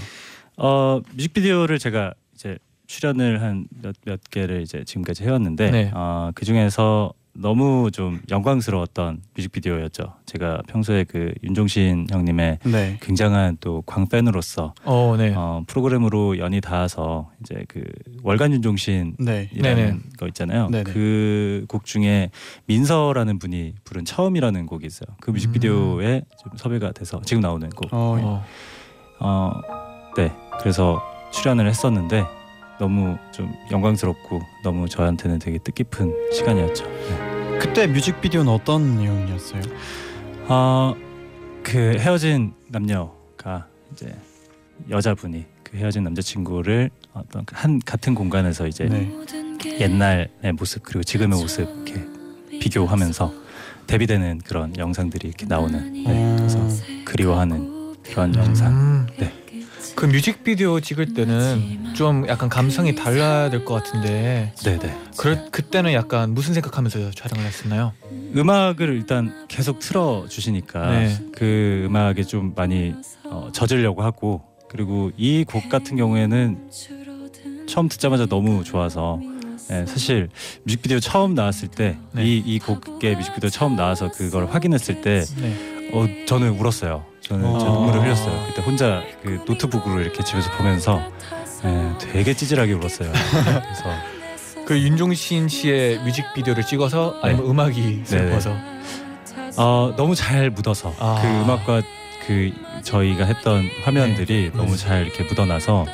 어 0.58 1.02
뮤직비디오를 1.14 1.78
제가 1.78 2.16
이제 2.34 2.58
출연을 2.88 3.44
한 3.44 3.68
몇 3.84 3.96
몇 4.06 4.20
개를 4.32 4.64
이제 4.64 4.84
지금까지 4.84 5.24
해왔는데 5.24 5.70
네. 5.70 5.92
어, 5.94 6.32
그 6.34 6.46
중에서 6.46 7.14
너무 7.42 7.90
좀 7.92 8.20
영광스러웠던 8.30 9.22
뮤직비디오였죠. 9.36 10.14
제가 10.26 10.62
평소에 10.68 11.06
그 11.06 11.34
윤종신 11.44 12.08
형님의 12.10 12.60
네, 12.66 12.98
굉장한 13.02 13.58
또 13.60 13.82
광팬으로서 13.86 14.74
어 14.84 15.16
네. 15.18 15.34
어, 15.36 15.64
프로그램으로 15.68 16.38
연이 16.38 16.60
닿아서 16.62 17.30
이제 17.42 17.64
그 17.68 17.82
월간 18.24 18.52
윤종신 18.54 19.16
네, 19.20 19.50
이라는 19.54 19.76
네네. 19.86 20.00
거 20.18 20.28
있잖아요. 20.28 20.70
그 20.84 21.66
곡 21.70 21.86
중에 21.86 22.32
민서라는 22.66 23.40
분이 23.40 23.76
부른 23.84 24.06
처음이라는 24.06 24.66
곡이 24.66 24.86
있어요. 24.86 25.16
그 25.22 25.32
뮤직비디오에 25.32 26.24
좀 26.42 26.52
섭외가 26.58 26.92
돼서 26.92 27.22
지금 27.26 27.42
나오는 27.42 27.70
곡. 27.70 27.94
어, 27.94 28.18
어. 28.22 28.44
어, 29.20 29.62
네. 30.18 30.32
그래서 30.60 31.02
출연을 31.32 31.68
했었는데 31.68 32.26
너무 32.80 33.18
좀 33.32 33.54
영광스럽고 33.72 34.42
너무 34.64 34.88
저한테는 34.88 35.40
되게 35.40 35.58
뜻깊은 35.60 36.32
시간이었죠. 36.34 36.86
네. 36.86 37.29
그때 37.60 37.88
뮤직비디오는 37.88 38.52
어떤 38.52 38.98
내용이었어요? 38.98 39.62
어, 40.48 40.96
그 41.62 41.96
헤어진 42.00 42.54
남녀가 42.70 43.68
이제 43.92 44.16
여자분이 44.90 45.46
그 45.64 45.78
헤어진 45.78 46.04
남자친구를 46.04 46.90
어떤 47.14 47.46
한 47.52 47.80
같은 47.80 48.16
공간에서 48.16 48.66
이제 48.68 48.86
네. 48.86 49.12
옛날의 49.80 50.30
모습 50.58 50.84
그리고 50.84 51.04
지금의 51.04 51.40
모습 51.40 51.62
이렇게 51.62 52.06
비교하면서 52.60 53.34
대비되는 53.88 54.40
그런 54.46 54.76
영상들이 54.78 55.28
이렇게 55.28 55.46
나오는 55.46 55.94
네, 55.94 56.36
그래서 56.38 56.60
그리워하는 57.06 57.96
그런 58.04 58.34
영상. 58.36 58.72
음. 58.72 59.08
네. 59.18 59.34
그 60.00 60.06
뮤직비디오 60.06 60.80
찍을 60.80 61.14
때는 61.14 61.94
좀 61.94 62.26
약간 62.30 62.48
감성이 62.48 62.96
달라야 62.96 63.50
될 63.50 63.66
것 63.66 63.74
같은데 63.74 64.54
네네. 64.64 64.98
그 65.18 65.50
그때는 65.52 65.92
약간 65.92 66.34
무슨 66.34 66.54
생각하면서 66.54 67.12
촬영을 67.12 67.46
했었나요? 67.46 67.92
음악을 68.34 68.94
일단 68.96 69.46
계속 69.50 69.80
틀어 69.80 70.26
주시니까 70.30 70.90
네. 70.92 71.18
그 71.36 71.84
음악에 71.86 72.24
좀 72.24 72.54
많이 72.56 72.96
어, 73.26 73.50
젖으려고 73.52 74.02
하고 74.02 74.42
그리고 74.70 75.12
이 75.18 75.44
곡 75.46 75.68
같은 75.68 75.98
경우에는 75.98 76.70
처음 77.68 77.90
듣자마자 77.90 78.26
너무 78.26 78.64
좋아서 78.64 79.20
네, 79.68 79.86
사실 79.86 80.30
뮤직비디오 80.64 81.02
처음 81.02 81.34
나왔을 81.36 81.68
때 81.68 81.98
네. 82.14 82.24
이이 82.24 82.60
곡의 82.60 83.18
뮤직비디오 83.18 83.50
처음 83.50 83.76
나와서 83.76 84.10
그걸 84.12 84.48
확인했을 84.48 85.02
때 85.02 85.26
네. 85.42 85.90
어, 85.92 86.08
저는 86.26 86.52
울었어요. 86.58 87.04
저는 87.30 87.60
저 87.60 87.68
어. 87.68 87.74
눈물을 87.76 88.02
흘렸어요. 88.02 88.44
그때 88.48 88.62
혼자 88.64 89.04
그 89.22 89.40
노트북으로 89.46 90.02
이렇게 90.02 90.24
집에서 90.24 90.50
보면서 90.58 91.00
네, 91.64 91.94
되게 92.00 92.34
찌질하게 92.34 92.74
울었어요. 92.74 93.12
그래서 93.12 93.84
그 94.66 94.80
윤종신 94.80 95.48
씨의 95.48 96.00
뮤직비디오를 96.00 96.64
찍어서 96.64 97.20
아니면 97.22 97.44
네. 97.46 97.52
음악이 97.52 98.02
슬퍼서 98.04 98.56
어, 99.58 99.94
너무 99.96 100.16
잘 100.16 100.50
묻어서 100.50 100.94
아. 100.98 101.20
그 101.22 101.28
음악과 101.28 101.84
그 102.26 102.52
저희가 102.82 103.26
했던 103.26 103.70
화면들이 103.84 104.50
네. 104.52 104.58
너무 104.58 104.72
네. 104.72 104.78
잘 104.78 105.04
이렇게 105.06 105.24
묻어나서 105.24 105.86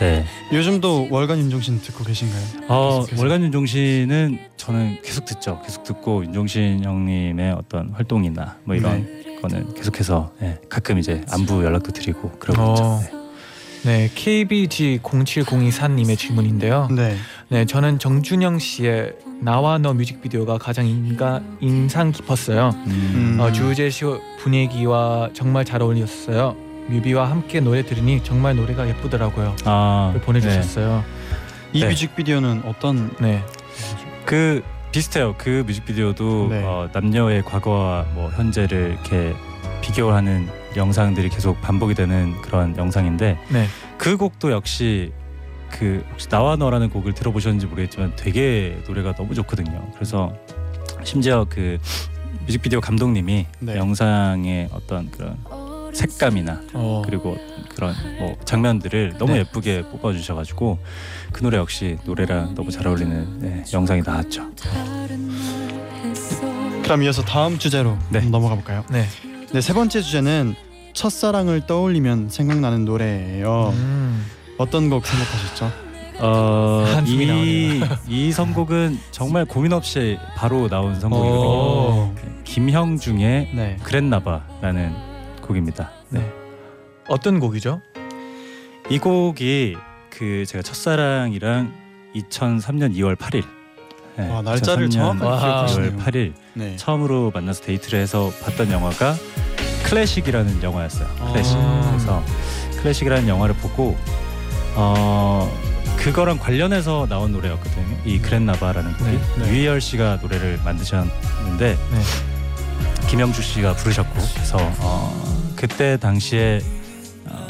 네. 0.00 0.24
요즘도 0.52 1.08
월간 1.10 1.38
윤종신 1.38 1.80
듣고 1.82 2.02
계신가요? 2.02 2.66
어, 2.68 3.00
계속해서? 3.00 3.22
월간 3.22 3.42
윤종신은 3.44 4.38
저는 4.56 5.02
계속 5.02 5.24
듣죠. 5.24 5.60
계속 5.64 5.84
듣고 5.84 6.24
윤종신 6.24 6.82
형님의 6.84 7.52
어떤 7.52 7.90
활동이나 7.90 8.56
뭐 8.64 8.74
이런 8.74 9.04
네. 9.04 9.27
거는 9.40 9.74
계속해서 9.74 10.32
예, 10.42 10.58
가끔 10.68 10.98
이제 10.98 11.24
안부 11.30 11.64
연락도 11.64 11.92
드리고 11.92 12.30
그러고 12.38 12.62
어. 12.62 13.00
있죠. 13.00 13.12
네. 13.12 13.18
네 13.84 14.10
KBG 14.14 15.00
07024님의 15.02 16.18
질문인데요. 16.18 16.88
네. 16.90 17.16
네 17.48 17.64
저는 17.64 17.98
정준영 17.98 18.58
씨의 18.58 19.14
나와 19.40 19.78
너 19.78 19.94
뮤직비디오가 19.94 20.58
가장 20.58 20.86
인가, 20.86 21.40
인상 21.60 22.10
깊었어요. 22.10 22.70
음. 22.86 23.38
어, 23.40 23.52
주우재 23.52 23.88
씨 23.90 24.04
분위기와 24.40 25.30
정말 25.32 25.64
잘 25.64 25.80
어울렸어요. 25.80 26.56
뮤비와 26.88 27.30
함께 27.30 27.60
노래 27.60 27.84
들으니 27.84 28.22
정말 28.24 28.56
노래가 28.56 28.88
예쁘더라고요. 28.88 29.54
아, 29.64 30.10
그걸 30.12 30.26
보내주셨어요. 30.26 31.04
이 31.72 31.80
네. 31.80 31.88
뮤직비디오는 31.88 32.62
어떤 32.64 33.14
네. 33.20 33.44
그 34.24 34.62
비슷해요. 34.92 35.34
그 35.38 35.64
뮤직비디오도 35.66 36.48
네. 36.50 36.62
어, 36.64 36.88
남녀의 36.92 37.44
과거와 37.44 38.06
뭐 38.14 38.30
현재를 38.30 38.92
이렇게 38.92 39.34
비교하는 39.82 40.48
영상들이 40.76 41.28
계속 41.28 41.60
반복이 41.60 41.94
되는 41.94 42.40
그런 42.42 42.76
영상인데 42.76 43.38
네. 43.50 43.66
그 43.96 44.16
곡도 44.16 44.52
역시 44.52 45.12
그 45.70 46.04
혹시 46.10 46.28
나와 46.28 46.56
너라는 46.56 46.90
곡을 46.90 47.14
들어보셨는지 47.14 47.66
모르겠지만 47.66 48.14
되게 48.16 48.78
노래가 48.86 49.14
너무 49.14 49.34
좋거든요. 49.34 49.90
그래서 49.94 50.32
심지어 51.04 51.46
그 51.48 51.78
뮤직비디오 52.46 52.80
감독님이 52.80 53.46
네. 53.60 53.76
영상의 53.76 54.68
어떤 54.72 55.10
그런 55.10 55.36
색감이나 55.92 56.62
어. 56.74 57.02
그리고 57.04 57.36
그런 57.74 57.94
뭐 58.18 58.36
장면들을 58.44 59.14
너무 59.18 59.32
네. 59.32 59.40
예쁘게 59.40 59.82
뽑아주셔가지고 59.82 60.78
그 61.32 61.42
노래 61.42 61.58
역시 61.58 61.98
노래랑 62.04 62.54
너무 62.54 62.70
잘 62.70 62.86
어울리는 62.86 63.38
네, 63.40 63.64
영상이 63.72 64.02
나왔죠. 64.04 64.50
그럼 66.82 67.02
이어서 67.02 67.22
다음 67.22 67.58
주제로 67.58 67.96
네. 68.10 68.20
넘어가 68.20 68.54
볼까요? 68.54 68.84
네. 68.90 69.04
네, 69.52 69.60
세 69.60 69.72
번째 69.72 70.00
주제는 70.00 70.54
첫사랑을 70.94 71.66
떠올리면 71.66 72.30
생각나는 72.30 72.84
노래예요. 72.84 73.72
음. 73.74 74.26
어떤 74.58 74.90
곡 74.90 75.06
생각하셨죠? 75.06 75.70
어, 76.20 76.84
이, 77.06 77.80
이 78.08 78.32
선곡은 78.32 78.98
정말 79.12 79.44
고민 79.44 79.72
없이 79.72 80.18
바로 80.36 80.68
나온 80.68 80.98
선곡이거든요. 80.98 81.48
오. 81.48 82.14
김형중의 82.44 83.52
네. 83.54 83.76
그랬나봐라는 83.84 85.07
곡입니다. 85.48 85.90
네. 86.10 86.30
어떤 87.08 87.40
곡이죠? 87.40 87.80
이 88.90 88.98
곡이 88.98 89.76
그 90.10 90.44
제가 90.46 90.62
첫사랑이랑 90.62 91.72
2003년 92.14 92.94
2월 92.96 93.16
8일 93.16 93.44
네, 94.16 94.28
와, 94.30 94.42
날짜를 94.42 94.88
2003년 94.88 94.92
정확하게 94.92 95.26
와. 95.26 95.66
2월 95.66 95.66
기억하시네요. 95.66 95.96
8일 95.98 96.32
네. 96.54 96.76
처음으로 96.76 97.30
만나서 97.34 97.62
데이트를 97.62 98.00
해서 98.00 98.30
봤던 98.42 98.70
영화가 98.70 99.14
클래식이라는 99.84 100.62
영화였어요. 100.62 101.08
클래식. 101.32 101.56
아. 101.56 101.88
그래서 101.90 102.22
클래식이라는 102.82 103.28
영화를 103.28 103.54
보고 103.56 103.96
어 104.74 105.50
그거랑 105.96 106.38
관련해서 106.38 107.06
나온 107.08 107.32
노래였거든요. 107.32 107.96
이 108.04 108.18
그랬나봐라는 108.20 108.92
곡이 108.96 109.10
네, 109.10 109.20
네. 109.38 109.50
유희열 109.50 109.80
씨가 109.80 110.18
노래를 110.22 110.60
만드셨는데 110.64 111.76
네. 111.76 113.06
김형중 113.08 113.40
씨가 113.42 113.74
부르셨고 113.74 114.14
그래서 114.34 114.58
어 114.80 115.37
그때 115.58 115.96
당시에 115.96 116.60
어, 117.26 117.46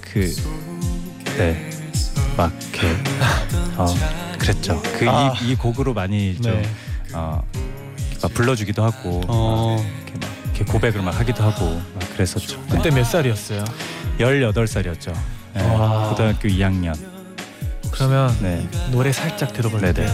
그 0.00 0.32
네 1.38 1.70
막 2.36 2.52
이렇게 2.60 2.88
어 3.78 3.86
그랬죠. 4.38 4.80
그이 4.98 5.08
아. 5.08 5.32
이 5.42 5.54
곡으로 5.54 5.94
많이 5.94 6.34
좀 6.40 6.52
네. 6.52 6.68
어, 7.14 7.42
막 8.22 8.34
불러주기도 8.34 8.84
하고 8.84 9.22
어. 9.28 9.76
이렇게 10.04 10.18
막 10.20 10.30
이렇게 10.54 10.64
고백을 10.70 11.00
막 11.02 11.18
하기도 11.18 11.42
하고 11.42 11.64
막 11.94 12.10
그랬었죠. 12.14 12.58
네. 12.68 12.76
그때 12.76 12.90
몇 12.90 13.04
살이었어요? 13.04 13.64
18살이었죠. 14.18 15.14
네, 15.54 15.62
와. 15.74 16.10
고등학교 16.10 16.48
2학년. 16.48 16.94
그러면 17.90 18.36
네. 18.42 18.68
노래 18.90 19.10
살짝 19.12 19.54
들어볼게요. 19.54 19.92
네네. 19.94 20.08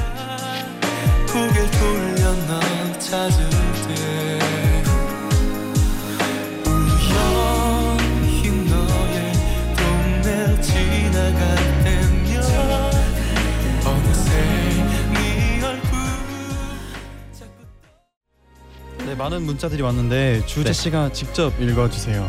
많은 19.23 19.43
문자들이 19.43 19.83
왔는데 19.83 20.45
주재 20.47 20.71
네. 20.71 20.73
씨가 20.73 21.13
직접 21.13 21.53
읽어 21.61 21.89
주세요. 21.89 22.29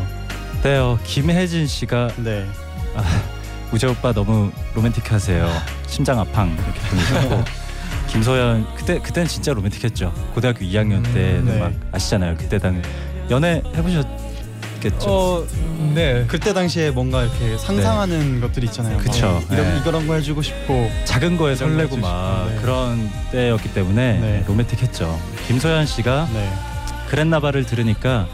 네요. 0.62 0.96
김혜진 1.02 1.66
씨가 1.66 2.10
네. 2.18 2.46
우재 3.72 3.88
오빠 3.88 4.12
너무 4.12 4.52
로맨틱하세요. 4.74 5.50
심장 5.88 6.20
아팡 6.20 6.52
이렇게 6.52 6.80
보내셨고 6.88 7.44
김소연 8.06 8.76
그때 8.76 9.00
그때는 9.00 9.26
진짜 9.26 9.52
로맨틱했죠. 9.54 10.12
고등학교 10.34 10.60
2학년 10.60 11.04
음, 11.04 11.12
때는 11.12 11.44
네. 11.46 11.58
막 11.58 11.72
아시잖아요. 11.90 12.36
그때 12.36 12.58
당 12.60 12.80
연애 13.28 13.60
해보셨겠죠. 13.74 15.10
어, 15.10 15.44
네. 15.96 16.24
그때 16.28 16.52
당시에 16.52 16.92
뭔가 16.92 17.24
이렇게 17.24 17.58
상상하는 17.58 18.40
것들이 18.40 18.66
있잖아요. 18.66 18.98
그쵸. 18.98 19.42
막 19.48 19.52
이런 19.52 19.82
네. 19.82 19.82
이런 19.84 20.06
거 20.06 20.14
해주고 20.14 20.42
싶고. 20.42 20.88
작은 21.06 21.38
거에 21.38 21.56
설레고 21.56 21.96
막 21.96 22.46
네. 22.50 22.60
그런 22.60 23.10
때였기 23.32 23.74
때문에 23.74 24.20
네. 24.20 24.44
로맨틱했죠. 24.46 25.18
김소연 25.48 25.86
씨가 25.86 26.28
네. 26.32 26.73
그랬나봐를 27.14 27.64
들으니까 27.64 28.26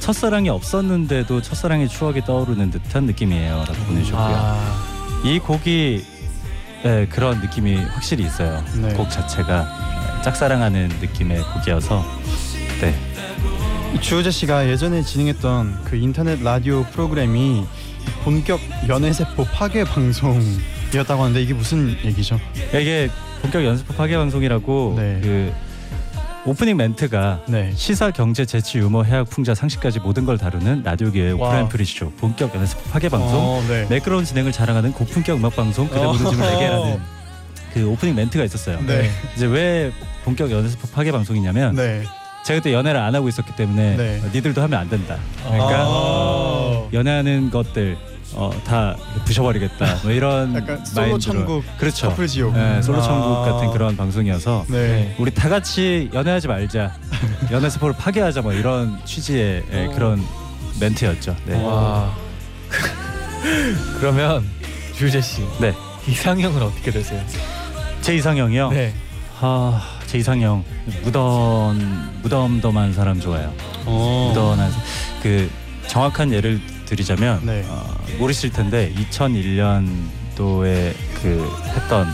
첫사랑이 0.00 0.48
없었는데도 0.48 1.40
첫사랑의 1.40 1.88
추억이 1.88 2.22
떠오르는 2.22 2.72
듯한 2.72 3.04
느낌이에요라고 3.04 3.72
보내주셨고요. 3.72 4.36
아, 4.36 5.22
이 5.24 5.38
곡이 5.38 6.04
네, 6.82 7.06
그런 7.06 7.40
느낌이 7.40 7.76
확실히 7.76 8.24
있어요. 8.24 8.62
네. 8.82 8.92
곡 8.94 9.08
자체가 9.08 10.20
짝사랑하는 10.24 10.88
느낌의 11.00 11.42
곡이어서 11.54 12.04
네. 12.80 14.00
주우재 14.00 14.32
씨가 14.32 14.68
예전에 14.68 15.02
진행했던 15.02 15.84
그 15.84 15.94
인터넷 15.94 16.42
라디오 16.42 16.82
프로그램이 16.86 17.64
본격 18.24 18.60
연애세포 18.88 19.44
파괴 19.44 19.84
방송이었다고 19.84 21.22
하는데 21.22 21.40
이게 21.40 21.54
무슨 21.54 21.96
얘기죠? 22.04 22.40
이게 22.70 23.08
본격 23.42 23.64
연습 23.64 23.96
파괴 23.96 24.16
방송이라고 24.16 24.94
네. 24.98 25.20
그 25.22 25.52
오프닝 26.46 26.76
멘트가 26.76 27.40
네. 27.46 27.72
시사, 27.74 28.10
경제, 28.10 28.44
재치, 28.44 28.76
유머, 28.78 29.02
해학, 29.04 29.30
풍자, 29.30 29.54
상식까지 29.54 30.00
모든 30.00 30.26
걸 30.26 30.36
다루는 30.36 30.82
라디오계의 30.82 31.32
와. 31.32 31.48
오프라 31.48 31.68
윈프리 31.70 31.99
쇼 31.99 32.10
본격 32.18 32.54
연습 32.54 32.78
파괴 32.92 33.08
방송 33.08 33.38
어, 33.38 33.64
네. 33.66 33.86
매끄러운 33.88 34.24
진행을 34.24 34.52
자랑하는 34.52 34.92
고품격 34.92 35.38
음악 35.38 35.56
방송 35.56 35.88
그대 35.88 36.00
어. 36.04 36.12
부른 36.12 36.30
짐을 36.30 36.50
내게라는 36.50 37.00
그 37.72 37.88
오프닝 37.88 38.14
멘트가 38.14 38.44
있었어요. 38.44 38.78
네. 38.86 39.10
이제 39.34 39.46
왜 39.46 39.90
본격 40.24 40.50
연습 40.50 40.92
파괴 40.92 41.12
방송이냐면 41.12 41.76
네. 41.76 42.02
제가 42.44 42.60
그때 42.60 42.74
연애를 42.74 43.00
안 43.00 43.14
하고 43.14 43.26
있었기 43.28 43.56
때문에 43.56 43.96
네. 43.96 44.20
어, 44.22 44.30
니들도 44.34 44.60
하면 44.60 44.78
안 44.78 44.90
된다. 44.90 45.16
그러니까 45.44 45.86
아. 45.86 46.88
연애하는 46.92 47.50
것들 47.50 47.96
어, 48.34 48.50
다 48.64 48.96
부셔버리겠다. 49.24 49.98
뭐 50.02 50.10
이런 50.12 50.54
약간 50.56 50.84
솔로 50.84 51.08
마인드로. 51.08 51.18
천국 51.18 51.64
그렇죠. 51.78 52.08
커플 52.08 52.26
지옥. 52.26 52.54
네, 52.54 52.82
솔로 52.82 52.98
아. 52.98 53.02
천국 53.02 53.44
같은 53.44 53.70
그런 53.72 53.96
방송이어서 53.96 54.66
네. 54.68 55.14
우리 55.18 55.30
다 55.32 55.48
같이 55.48 56.10
연애하지 56.12 56.48
말자. 56.48 56.92
연애 57.52 57.70
세포를 57.70 57.94
파괴하자 57.96 58.42
뭐 58.42 58.52
이런 58.52 58.98
취지의 59.04 59.64
예, 59.72 59.88
그런 59.94 60.22
멘트였죠. 60.80 61.36
네. 61.46 61.62
와. 61.64 62.12
그러면 64.00 64.44
주재 64.96 65.20
씨. 65.20 65.42
네. 65.60 65.72
이상형은 66.08 66.60
어떻게 66.62 66.90
되세요? 66.90 67.22
제 68.00 68.14
이상형이요. 68.16 68.70
네. 68.70 68.92
아, 69.40 69.80
제 70.06 70.18
이상형 70.18 70.64
무덤 71.02 72.10
무덤덤한 72.22 72.92
사람 72.92 73.20
좋아요. 73.20 73.52
어. 73.86 74.26
무던한 74.28 74.70
그 75.22 75.50
정확한 75.86 76.32
예를 76.32 76.60
드리자면 76.86 77.40
네. 77.44 77.64
어, 77.68 77.96
모르실 78.18 78.50
텐데 78.50 78.92
2001년도에 78.94 80.92
그 81.22 81.50
했던 81.74 82.06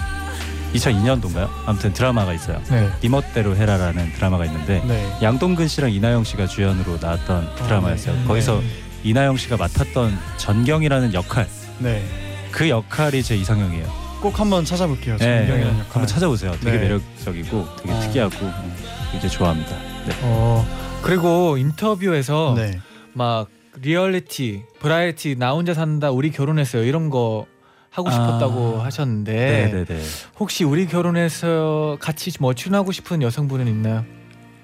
2002년도인가요? 0.74 1.48
아무튼 1.66 1.92
드라마가 1.92 2.33
있어요. 2.33 2.61
네. 2.70 2.88
네 3.00 3.09
멋대로 3.09 3.56
해라라는 3.56 4.12
드라마가 4.12 4.44
있는데 4.46 4.83
네. 4.87 5.16
양동근 5.22 5.68
씨랑 5.68 5.92
이나영 5.92 6.24
씨가 6.24 6.46
주연으로 6.46 6.98
나왔던 7.00 7.54
드라마였어요. 7.56 8.14
네. 8.14 8.24
거기서 8.24 8.62
이나영 9.02 9.37
씨가 9.37 9.56
맡았던 9.56 10.18
전경이라는 10.37 11.14
역할 11.14 11.48
네. 11.78 12.04
그 12.52 12.68
역할이 12.68 13.22
제 13.22 13.37
이상형이에요. 13.37 14.11
꼭 14.20 14.38
한번 14.38 14.64
찾아볼게요. 14.64 15.16
네, 15.16 15.46
전경이라는 15.46 15.78
역할. 15.78 15.92
한번 15.92 16.06
찾아보세요. 16.06 16.52
되게 16.61 16.72
네. 16.72 16.78
매력적이고 16.78 17.66
되게 17.76 17.92
어. 17.92 18.00
특이하고 18.00 18.46
음, 18.46 18.74
이제 19.16 19.28
좋아합니다. 19.28 19.70
네. 20.06 20.14
어. 20.22 20.66
그리고 21.02 21.56
인터뷰에서 21.56 22.54
네. 22.56 22.78
막 23.14 23.48
리얼리티, 23.76 24.64
브라이티 24.80 25.37
나 25.37 25.52
혼자 25.52 25.74
산다, 25.74 26.11
우리 26.11 26.30
결혼했어요 26.30 26.83
이런 26.85 27.11
거 27.11 27.46
하고 27.90 28.11
싶었다고 28.11 28.80
아. 28.80 28.85
하셨는데 28.85 29.33
네네네. 29.72 30.02
혹시 30.38 30.64
우리 30.64 30.87
결혼해서 30.87 31.98
같이 32.00 32.30
뭐 32.40 32.54
출연하고 32.54 32.92
싶은 32.92 33.22
여성분은 33.22 33.66
있나요? 33.66 34.04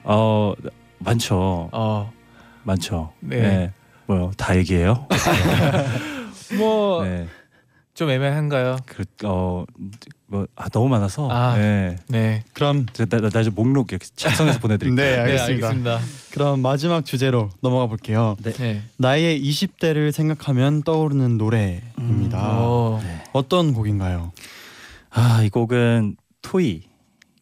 어 0.04 0.54
많죠. 0.98 1.68
어, 1.72 2.12
많죠. 2.62 3.12
네. 3.20 3.40
네. 3.40 3.72
뭐요? 4.06 4.30
다 4.36 4.56
얘기해요? 4.56 5.06
뭐 6.56 7.04
좀 7.96 8.08
네. 8.08 8.16
애매한가요? 8.16 8.76
그, 8.84 9.04
어, 9.24 9.64
뭐, 10.26 10.46
아, 10.54 10.68
너무 10.68 10.88
많아서. 10.88 11.30
아. 11.30 11.56
네. 11.56 11.96
네, 12.08 12.44
그럼 12.52 12.84
나나좀 12.98 13.54
목록 13.54 13.90
이렇게 13.90 14.06
작성해서 14.14 14.60
보내드릴게요. 14.60 14.94
네, 14.94 15.16
네 15.16 15.22
알겠습니다. 15.22 15.68
알겠습니다. 15.68 16.00
그럼 16.30 16.60
마지막 16.60 17.06
주제로 17.06 17.48
넘어가 17.62 17.86
볼게요. 17.86 18.36
네. 18.42 18.82
나의 18.98 19.42
20대를 19.42 20.12
생각하면 20.12 20.82
떠오르는 20.82 21.38
노래입니다. 21.38 22.58
어, 22.60 23.00
네. 23.02 23.24
어떤 23.32 23.72
곡인가요? 23.72 24.30
아, 25.08 25.42
이 25.42 25.48
곡은 25.48 26.16
토이 26.42 26.82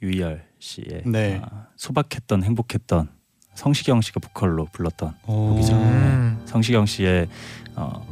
유희열 0.02 0.44
씨의 0.60 1.02
네. 1.04 1.40
아, 1.42 1.66
소박했던 1.74 2.44
행복했던 2.44 3.08
성시경 3.54 4.00
씨가 4.02 4.20
보컬로 4.20 4.68
불렀던 4.70 5.14
오. 5.26 5.48
곡이죠. 5.50 5.74
음. 5.74 6.42
성시경 6.46 6.86
씨의 6.86 7.26
어, 7.74 8.06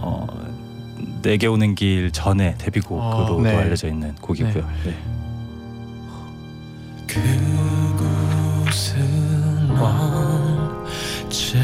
어, 0.00 0.61
내게 1.22 1.46
오는 1.46 1.74
길 1.74 2.10
전에 2.10 2.54
데뷔곡으로도 2.58 3.38
아, 3.38 3.42
네. 3.42 3.56
알려져 3.56 3.88
있는 3.88 4.14
곡이고요. 4.16 4.68
네. 4.84 4.94
그곳은 7.06 9.00
언제나 11.28 11.62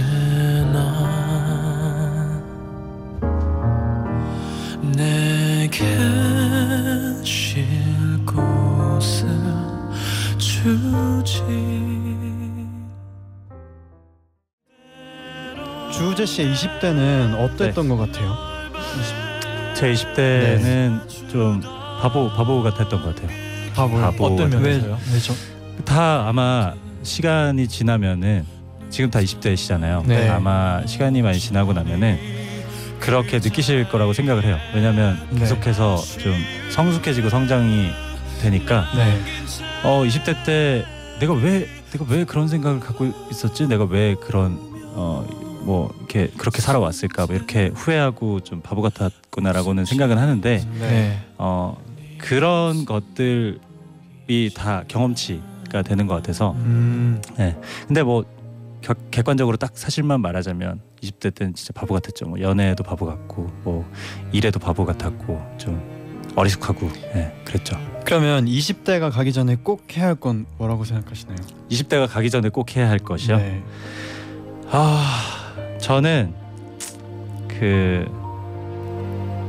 내게 4.96 5.84
쉴 7.24 7.64
곳을 8.24 9.28
주지 10.38 11.42
주우재 15.92 16.26
씨의 16.26 16.54
20대는 16.54 17.34
어땠던 17.34 17.88
네. 17.88 17.96
것 17.96 17.96
같아요? 17.96 18.57
제 19.78 19.92
20대는 19.92 21.30
좀 21.30 21.60
바보 22.00 22.28
바보 22.32 22.62
같았던 22.62 23.00
것 23.02 23.14
같아요. 23.14 23.28
바보요. 23.74 24.00
바보. 24.02 24.24
어떤 24.26 24.50
왜- 24.54 24.58
면에서요? 24.78 24.98
왜죠? 25.12 25.34
다 25.84 26.26
아마 26.28 26.72
시간이 27.04 27.68
지나면은 27.68 28.44
지금 28.90 29.08
다 29.10 29.20
20대시잖아요. 29.20 30.04
네. 30.06 30.28
아마 30.28 30.84
시간이 30.84 31.22
많이 31.22 31.38
지나고 31.38 31.72
나면은 31.74 32.18
그렇게 32.98 33.38
느끼실 33.38 33.88
거라고 33.88 34.12
생각을 34.12 34.44
해요. 34.44 34.58
왜냐하면 34.74 35.16
네. 35.30 35.40
계속해서 35.40 35.96
좀 36.18 36.34
성숙해지고 36.72 37.28
성장이 37.30 37.90
되니까 38.42 38.84
네. 38.96 39.16
어 39.84 40.02
20대 40.04 40.44
때 40.44 40.84
내가 41.20 41.34
왜 41.34 41.68
내가 41.92 42.04
왜 42.08 42.24
그런 42.24 42.48
생각을 42.48 42.80
갖고 42.80 43.12
있었지? 43.30 43.68
내가 43.68 43.84
왜 43.84 44.16
그런 44.16 44.58
어 44.94 45.24
뭐 45.60 45.92
이렇게 45.98 46.28
그렇게 46.36 46.60
살아왔을까? 46.60 47.26
뭐 47.26 47.36
이렇게 47.36 47.70
후회하고 47.74 48.40
좀 48.40 48.60
바보 48.60 48.82
같았구나라고는 48.82 49.84
생각은 49.84 50.18
하는데 50.18 50.64
네. 50.80 51.18
어 51.36 51.76
그런 52.18 52.84
것들이 52.84 53.58
다 54.54 54.84
경험치가 54.88 55.82
되는 55.84 56.06
것 56.06 56.14
같아서 56.14 56.52
음. 56.52 57.20
근데 57.86 58.02
뭐 58.02 58.24
격, 58.80 59.10
객관적으로 59.10 59.56
딱 59.56 59.72
사실만 59.74 60.20
말하자면 60.20 60.80
20대 61.02 61.34
때는 61.34 61.54
진짜 61.54 61.72
바보 61.74 61.94
같았죠. 61.94 62.26
뭐 62.26 62.40
연애에도 62.40 62.82
바보 62.84 63.06
같고 63.06 63.50
뭐 63.64 63.90
일에도 64.32 64.58
바보 64.58 64.84
같았고 64.84 65.40
좀 65.58 65.98
어리숙하고 66.36 66.88
예 67.16 67.32
그랬죠. 67.44 67.76
그러면 68.04 68.46
20대가 68.46 69.10
가기 69.10 69.32
전에 69.32 69.56
꼭 69.56 69.96
해야 69.96 70.06
할 70.06 70.14
건 70.14 70.46
뭐라고 70.56 70.84
생각하시나요? 70.84 71.36
20대가 71.70 72.08
가기 72.08 72.30
전에 72.30 72.48
꼭 72.48 72.76
해야 72.76 72.88
할 72.88 72.98
것이요. 72.98 73.36
네. 73.36 73.62
아 74.70 75.47
저는 75.80 76.34
그 77.48 78.06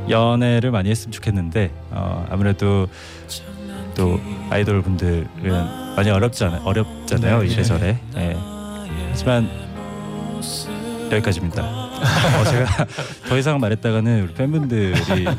연애를 0.09 0.71
많이 0.71 0.89
했으면 0.89 1.11
좋겠는데 1.11 1.71
어, 1.91 2.25
아무래도 2.29 2.87
또 3.95 4.19
아이돌 4.49 4.81
분들은 4.81 5.95
많이 5.95 6.09
어렵잖아요. 6.09 6.61
어렵잖아요 6.63 7.41
네, 7.41 7.47
이래저래. 7.47 7.99
예. 8.17 8.37
하지만 9.09 9.49
여기까지입니다. 11.11 11.63
어, 11.63 12.43
제가 12.45 12.85
더 13.27 13.37
이상 13.37 13.59
말했다가는 13.59 14.23
우리 14.23 14.33
팬분들이 14.33 14.93
예, 15.25 15.35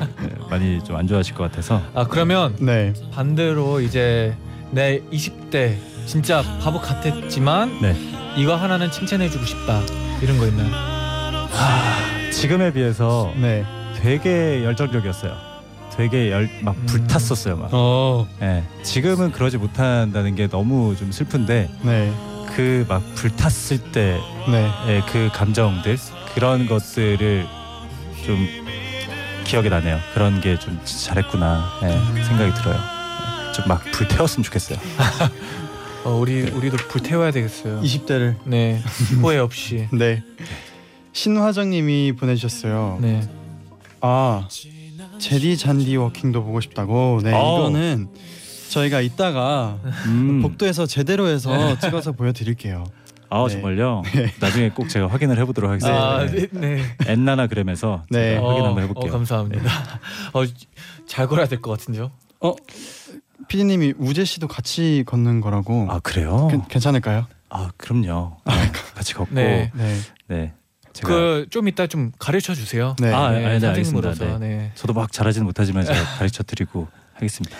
많이 0.50 0.82
좀 0.84 0.96
안 0.96 1.06
좋아하실 1.06 1.34
것 1.34 1.44
같아서 1.44 1.80
아 1.94 2.06
그러면 2.06 2.54
네. 2.60 2.92
반대로 3.12 3.80
이제 3.80 4.36
내 4.70 5.00
20대 5.10 5.76
진짜 6.06 6.42
바보 6.62 6.80
같았지만 6.80 7.80
네. 7.80 7.96
이거 8.36 8.56
하나는 8.56 8.90
칭찬해주고 8.90 9.44
싶다 9.46 9.80
이런 10.22 10.38
거 10.38 10.46
있나요? 10.46 10.70
지금에 12.32 12.72
비해서 12.72 13.32
네. 13.36 13.64
되게 13.96 14.64
열정적이었어요. 14.64 15.34
되게 15.96 16.30
열막 16.30 16.76
음. 16.76 16.86
불탔었어요 16.86 17.56
막. 17.56 17.68
어. 17.72 18.26
예, 18.40 18.64
지금은 18.82 19.32
그러지 19.32 19.58
못한다는 19.58 20.34
게 20.34 20.48
너무 20.48 20.96
좀 20.96 21.12
슬픈데 21.12 21.70
네. 21.82 22.12
그 22.56 22.84
막 22.88 23.02
불탔을 23.14 23.92
때의 23.92 24.20
네. 24.50 25.02
그 25.10 25.28
감정들 25.32 25.98
그런 26.34 26.66
것들을 26.66 27.46
좀 28.24 28.46
기억이 29.44 29.68
나네요. 29.68 29.98
그런 30.14 30.40
게 30.40 30.56
좀 30.58 30.78
잘했구나 30.84 31.80
예, 31.82 32.22
생각이 32.24 32.54
들어요. 32.54 32.76
좀 33.54 33.66
막 33.68 33.82
불태웠으면 33.92 34.44
좋겠어요. 34.44 34.78
어, 36.04 36.16
우리 36.16 36.42
우리도 36.42 36.76
불태워야 36.88 37.30
되겠어요. 37.30 37.80
20대를 37.82 38.36
네 38.44 38.80
후회 39.20 39.38
없이. 39.38 39.88
네. 39.92 40.22
신화정님이 41.12 42.12
보내주셨어요. 42.18 42.98
네. 43.00 43.28
아 44.00 44.48
제디 45.18 45.56
잔디 45.58 45.96
워킹도 45.96 46.42
보고 46.44 46.60
싶다고. 46.60 47.20
네 47.22 47.32
어. 47.34 47.58
이거는 47.60 48.08
저희가 48.70 49.00
이따가 49.02 49.78
음. 50.06 50.40
복도에서 50.42 50.86
제대로 50.86 51.26
해서 51.28 51.78
찍어서 51.80 52.12
보여드릴게요. 52.12 52.84
아 53.28 53.44
네. 53.46 53.52
정말요? 53.52 54.02
나중에 54.40 54.70
꼭 54.70 54.88
제가 54.88 55.06
확인을 55.06 55.38
해보도록 55.38 55.70
하겠습니다. 55.70 56.00
아, 56.16 56.26
네. 56.26 56.46
네. 56.50 56.76
네. 56.76 56.82
엔나나그램에서 57.12 58.04
네. 58.10 58.36
제가 58.36 58.48
확인 58.48 58.62
어, 58.62 58.66
한번 58.68 58.84
해볼게요. 58.84 59.10
어, 59.10 59.12
감사합니다. 59.12 59.70
어, 60.32 60.42
잘 61.06 61.26
걸어야 61.28 61.46
될 61.46 61.60
것 61.60 61.70
같은데요. 61.72 62.10
피 62.40 62.46
디님이 63.50 63.94
우재 63.98 64.24
씨도 64.24 64.48
같이 64.48 65.02
걷는 65.06 65.40
거라고. 65.40 65.86
아 65.90 65.98
그래요? 66.00 66.48
괜- 66.50 66.66
괜찮을까요? 66.68 67.26
아 67.48 67.70
그럼요. 67.76 68.36
네, 68.46 68.52
같이 68.94 69.14
걷고 69.14 69.34
네. 69.34 69.70
네, 69.74 69.96
네. 70.28 70.52
제가 70.92 71.08
그 71.08 71.46
좀 71.50 71.68
이따 71.68 71.86
좀 71.86 72.12
가르쳐 72.18 72.54
주세요. 72.54 72.94
네. 73.00 73.12
아, 73.12 73.30
네, 73.30 73.40
네, 73.40 73.60
선생님으로서. 73.60 74.24
알겠습니다. 74.24 74.38
네. 74.38 74.70
저도 74.74 74.92
막 74.92 75.10
잘하지는 75.12 75.44
못하지만 75.46 75.84
제가 75.84 75.98
가르쳐 76.18 76.42
드리고 76.42 76.88
하겠습니다. 77.14 77.56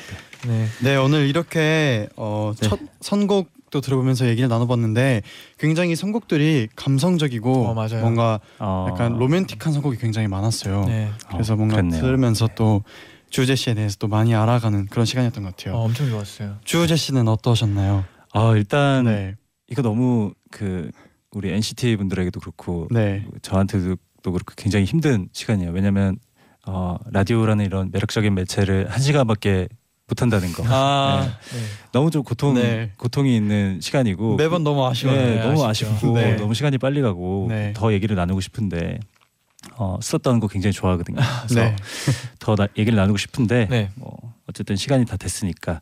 네. 0.47 0.49
네. 0.49 0.67
네 0.83 0.97
오늘 0.97 1.27
이렇게 1.29 2.09
어, 2.17 2.53
네. 2.61 2.69
첫 2.69 2.79
선곡도 3.01 3.81
들어보면서 3.81 4.27
얘기를 4.29 4.49
나눠봤는데 4.49 5.23
굉장히 5.59 5.95
선곡들이 5.97 6.69
감성적이고 6.77 7.67
어, 7.69 7.75
맞아요. 7.75 8.01
뭔가 8.01 8.41
어, 8.59 8.87
약간 8.91 9.19
로맨틱한 9.19 9.73
선곡이 9.73 9.99
굉장히 9.99 10.29
많았어요. 10.29 10.85
네. 10.87 11.11
그래서 11.31 11.55
어, 11.55 11.57
뭔가 11.57 11.77
그랬네요. 11.77 12.01
들으면서 12.01 12.49
또 12.55 12.83
주우재 13.31 13.55
씨에 13.55 13.75
대해서 13.75 13.97
또 13.99 14.09
많이 14.09 14.35
알아가는 14.35 14.87
그런 14.87 15.07
시간이었던 15.07 15.43
것 15.45 15.57
같아요. 15.57 15.75
어, 15.77 15.85
엄청 15.85 16.09
좋았어요. 16.09 16.57
주우재 16.65 16.97
씨는 16.97 17.29
어떠셨나요? 17.29 18.05
아 18.33 18.53
일단 18.57 19.05
네, 19.05 19.37
이거 19.69 19.83
너무 19.83 20.33
그 20.51 20.91
우리 21.33 21.51
NCT 21.53 21.97
분들에게도 21.97 22.41
그렇고 22.41 22.89
네, 22.91 23.25
저한테도 23.43 23.97
또 24.23 24.33
그렇고 24.33 24.53
굉장히 24.57 24.85
힘든 24.85 25.29
시간이에요. 25.33 25.71
왜냐하면 25.71 26.19
어, 26.67 26.97
라디오라는 27.11 27.65
이런 27.65 27.91
매력적인 27.93 28.35
매체를 28.35 28.91
한 28.91 29.01
시간밖에 29.01 29.69
못 30.09 30.21
한다는 30.23 30.53
거. 30.53 30.65
아 30.67 31.39
네. 31.53 31.59
너무 31.93 32.11
좀 32.11 32.25
고통 32.25 32.55
네. 32.55 32.93
고통이 32.97 33.35
있는 33.35 33.81
시간이고 33.81 34.37
매번 34.37 34.65
너무 34.65 34.85
아쉬워요. 34.85 35.17
네, 35.17 35.37
네, 35.37 35.43
너무. 35.45 35.65
아쉽고 35.65 36.15
네. 36.15 36.35
너무 36.35 36.53
시간이 36.55 36.79
빨리 36.79 37.01
가고 37.01 37.47
네. 37.49 37.73
더 37.77 37.93
얘기를 37.93 38.17
나누고 38.17 38.41
싶은데 38.41 38.99
어, 39.77 39.99
썼다는 40.01 40.41
거 40.41 40.49
굉장히 40.49 40.73
좋아하거든요. 40.73 41.19
그래서 41.47 41.61
네, 41.61 41.77
더 42.39 42.55
나, 42.55 42.67
얘기를 42.79 42.97
나누고 42.97 43.19
싶은데 43.19 43.67
네. 43.69 43.91
뭐 43.95 44.17
어쨌든 44.47 44.77
시간이 44.77 45.05
다 45.05 45.17
됐으니까 45.17 45.81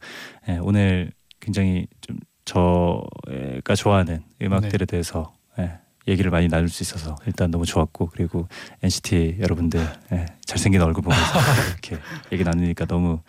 예, 0.48 0.58
오늘 0.58 1.12
굉장히 1.40 1.86
좀 2.00 2.18
저가 2.44 3.74
좋아하는 3.76 4.22
음악들에 4.42 4.86
대해서 4.86 5.32
예, 5.58 5.78
얘기를 6.08 6.30
많이 6.30 6.48
나눌 6.48 6.68
수 6.68 6.82
있어서 6.82 7.16
일단 7.26 7.50
너무 7.50 7.66
좋았고 7.66 8.10
그리고 8.12 8.48
NCT 8.82 9.36
여러분들 9.40 9.86
예, 10.12 10.26
잘생긴 10.44 10.82
얼굴 10.82 11.04
보면서 11.04 11.22
이렇게 11.72 11.98
얘기 12.32 12.44
나누니까 12.44 12.86
너무 12.86 13.20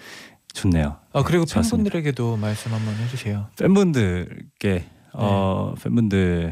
좋네요. 0.53 0.97
아 1.13 1.23
그리고 1.23 1.45
좋았습니다. 1.45 1.91
팬분들에게도 1.91 2.37
말씀 2.37 2.73
한번 2.73 2.95
해주세요. 2.95 3.47
팬분들께 3.59 4.85
어, 5.13 5.75
팬분들 5.81 6.51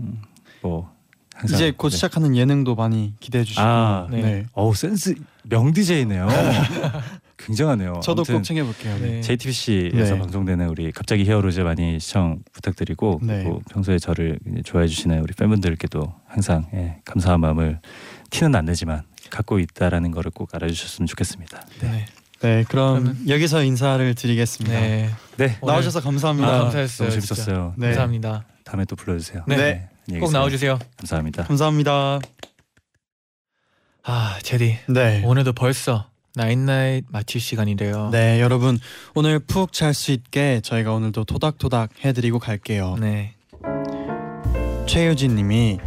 음, 0.00 0.22
뭐 0.62 0.97
이제 1.44 1.72
곧 1.76 1.90
네. 1.90 1.96
시작하는 1.96 2.36
예능도 2.36 2.74
많이 2.74 3.14
기대해 3.20 3.44
주시고. 3.44 3.62
아, 3.62 4.08
네. 4.10 4.22
네. 4.22 4.46
어우 4.52 4.74
센스 4.74 5.14
명 5.44 5.72
DJ네요. 5.72 6.28
굉장히 7.38 7.84
저도 8.02 8.24
꼭 8.24 8.42
챙겨 8.42 8.64
볼게요. 8.64 8.96
네. 9.00 9.06
네. 9.06 9.20
JTBC에서 9.20 10.14
네. 10.14 10.18
방송되는 10.18 10.68
우리 10.68 10.90
갑자기 10.90 11.24
히어로즈 11.24 11.60
많이 11.60 12.00
시청 12.00 12.40
부탁드리고 12.52 13.20
네. 13.22 13.42
그리고 13.44 13.62
평소에 13.70 13.98
저를 13.98 14.38
좋아해 14.64 14.86
주시는 14.88 15.20
우리 15.20 15.32
팬분들께도 15.34 16.12
항상 16.26 16.66
예, 16.74 16.96
감사한 17.04 17.40
마음을 17.40 17.78
티는 18.30 18.54
안 18.56 18.64
내지만 18.64 19.02
갖고 19.30 19.60
있다라는 19.60 20.10
거를 20.10 20.30
꼭 20.32 20.52
알아주셨으면 20.54 21.06
좋겠습니다. 21.06 21.62
네. 21.80 22.06
네, 22.40 22.64
그럼 22.68 23.02
그러면- 23.04 23.28
여기서 23.28 23.62
인사를 23.62 24.14
드리겠습니다. 24.14 24.78
네. 24.78 25.10
네, 25.38 25.56
나오셔서 25.64 26.00
감사합니다. 26.00 26.48
아, 26.48 26.58
감사했어요. 26.64 27.08
너무. 27.08 27.20
재밌었어요. 27.20 27.74
네. 27.76 27.86
감사합니다. 27.88 28.44
다음에 28.64 28.84
또 28.84 28.94
불러주세요. 28.96 29.44
네. 29.46 29.56
네. 29.56 29.88
안녕히 30.08 30.24
꼭. 30.24 30.32
나와주세요. 30.32 30.78
감사합니다. 30.96 31.44
감사합니다. 31.44 32.20
아 34.04 34.38
제디 34.42 34.78
네. 34.88 35.22
오늘도 35.24 35.52
벌써 35.52 36.06
나인나잇 36.34 37.04
마칠 37.10 37.40
시간이래요. 37.40 38.08
네, 38.10 38.40
여러분 38.40 38.78
오늘 39.14 39.38
푹 39.38 39.72
잘 39.72 39.92
수 39.92 40.12
있게 40.12 40.60
저희가 40.62 40.92
오늘도 40.94 41.24
토닥토닥 41.24 41.90
해드리고 42.04 42.38
갈게요. 42.38 42.96
네. 43.00 43.34
최유진님이 44.86 45.78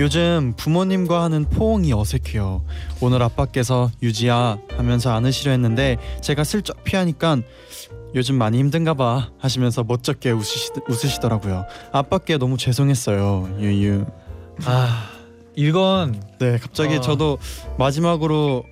요즘 0.00 0.54
부모님과 0.56 1.22
하는 1.22 1.44
포옹이 1.48 1.92
어색해요. 1.92 2.64
오늘 3.00 3.22
아빠께서 3.22 3.90
유지야 4.02 4.58
하면서 4.76 5.12
안으시려 5.12 5.52
했는데 5.52 5.96
제가 6.22 6.42
슬쩍 6.42 6.82
피하니까 6.82 7.36
요즘 8.14 8.36
많이 8.36 8.58
힘든가 8.58 8.94
봐 8.94 9.30
하시면서 9.38 9.84
멋쩍게 9.84 10.30
웃으시, 10.32 10.70
웃으시더라고요. 10.88 11.64
아빠께 11.92 12.38
너무 12.38 12.56
죄송했어요. 12.56 13.56
유유. 13.60 14.04
아 14.64 15.08
이건 15.56 16.20
네, 16.38 16.58
갑자기 16.58 16.96
아. 16.96 17.00
저도 17.00 17.38
마지막으로 17.78 18.64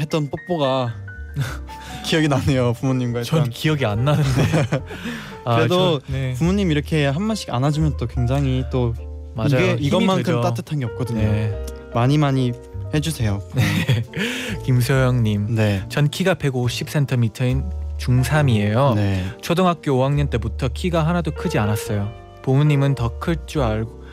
했던 0.00 0.30
뽀뽀가 0.30 0.94
기억이 2.06 2.28
나네요. 2.28 2.72
부모님과 2.74 3.22
전. 3.22 3.50
기억이 3.50 3.84
안 3.84 4.04
나는데. 4.04 4.80
아, 5.44 5.56
그래도 5.56 6.00
저- 6.00 6.12
네. 6.12 6.32
부모님 6.34 6.70
이렇게 6.70 7.06
한 7.06 7.26
번씩 7.26 7.52
안아주면 7.52 7.96
또 7.98 8.06
굉장히 8.06 8.64
또 8.72 8.94
맞아요. 9.34 9.74
이게 9.74 9.76
이것만큼. 9.80 10.40
따뜻한 10.40 10.78
게 10.78 10.84
없거든요. 10.86 11.20
네. 11.20 11.66
많이 11.92 12.16
많이 12.18 12.52
해주세요. 12.94 13.42
김소영님, 14.64 15.54
네. 15.54 15.84
전 15.88 16.08
키가 16.08 16.34
150cm인 16.34 17.83
중3이에요. 18.04 18.94
네. 18.94 19.24
초등학교 19.40 19.92
5학년 19.92 20.30
때부터 20.30 20.68
키가 20.68 21.06
하나도 21.06 21.30
크지 21.32 21.58
않았어요. 21.58 22.12
부모님은 22.42 22.94
더 22.94 23.18
클 23.18 23.36
줄 23.46 23.62
알고 23.62 24.04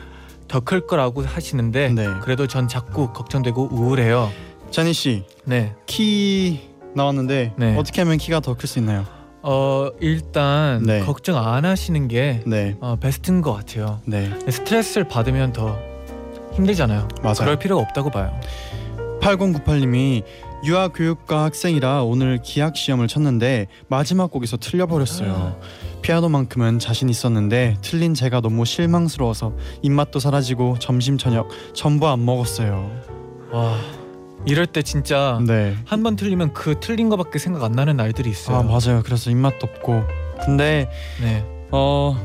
더 0.48 0.60
클 0.60 0.86
거라고 0.86 1.22
하시는데 1.22 1.90
네. 1.90 2.06
그래도 2.22 2.46
전 2.46 2.68
자꾸 2.68 3.12
걱정되고 3.12 3.68
우울해요. 3.72 4.30
자니 4.70 4.92
씨, 4.92 5.24
네. 5.44 5.74
키 5.86 6.70
나왔는데 6.94 7.52
네. 7.56 7.76
어떻게 7.76 8.00
하면 8.02 8.16
키가 8.18 8.40
더 8.40 8.54
클 8.54 8.66
수 8.68 8.78
있나요? 8.78 9.04
어 9.42 9.90
일단 10.00 10.82
네. 10.84 11.00
걱정 11.00 11.36
안 11.36 11.64
하시는 11.64 12.06
게 12.08 12.42
네. 12.46 12.76
어, 12.80 12.96
베스트인 12.96 13.42
것 13.42 13.52
같아요. 13.52 14.00
네. 14.06 14.30
스트레스를 14.48 15.08
받으면 15.08 15.52
더 15.52 15.78
힘들잖아요. 16.54 17.08
맞아요. 17.22 17.34
그럴 17.38 17.58
필요가 17.58 17.82
없다고 17.82 18.10
봐요. 18.10 18.32
8098님이 19.20 20.22
유아 20.64 20.88
교육과 20.88 21.42
학생이라 21.44 22.04
오늘 22.04 22.38
기악 22.42 22.76
시험을 22.76 23.08
쳤는데 23.08 23.66
마지막 23.88 24.30
곡에서 24.30 24.56
틀려 24.56 24.86
버렸어요. 24.86 25.60
피아노만큼은 26.02 26.78
자신 26.78 27.08
있었는데 27.08 27.76
틀린 27.82 28.14
제가 28.14 28.40
너무 28.40 28.64
실망스러워서 28.64 29.54
입맛도 29.82 30.20
사라지고 30.20 30.78
점심 30.78 31.18
저녁 31.18 31.48
전부 31.74 32.08
안 32.08 32.24
먹었어요. 32.24 32.90
와 33.50 33.76
이럴 34.46 34.66
때 34.66 34.82
진짜 34.82 35.40
네. 35.46 35.76
한 35.84 36.02
번 36.04 36.14
틀리면 36.16 36.52
그 36.52 36.76
틀린 36.80 37.08
거밖에 37.08 37.38
생각 37.40 37.62
안 37.64 37.72
나는 37.72 37.96
날들이 37.96 38.30
있어요. 38.30 38.58
아 38.58 38.62
맞아요. 38.62 39.02
그래서 39.04 39.30
입맛도 39.30 39.66
없고 39.66 40.04
근데 40.44 40.88
네, 41.20 41.44
어 41.72 42.16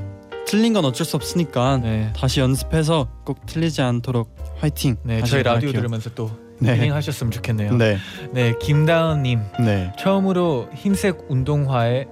틀린 0.46 0.74
건 0.74 0.86
어쩔 0.86 1.06
수 1.06 1.16
없으니까 1.16 1.78
네, 1.78 2.14
다시 2.16 2.40
연습해서 2.40 3.08
꼭 3.26 3.46
틀리지 3.48 3.82
않도록 3.82 4.36
화이팅. 4.60 4.98
네. 5.04 5.24
저희 5.24 5.42
라디오. 5.44 5.72
들으면서 5.72 6.12
또 6.16 6.32
네. 6.60 6.76
힐링 6.76 6.94
하셨으면 6.94 7.32
좋겠네요. 7.32 7.74
네, 7.76 7.98
네. 8.32 8.54
김다은님 8.62 9.40
네. 9.60 9.92
처음으로 9.98 10.70
흰색 10.74 11.26
운동화에 11.30 12.06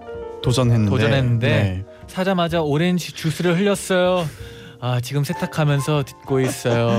도전했는데 0.44 0.90
도전했는데 0.90 1.48
네. 1.48 1.86
사자마자 2.08 2.62
오렌지 2.62 3.12
주스를 3.12 3.58
흘렸어요. 3.58 4.28
아 4.80 5.00
지금 5.02 5.24
세탁하면서 5.24 6.04
듣고 6.04 6.40
있어요. 6.40 6.90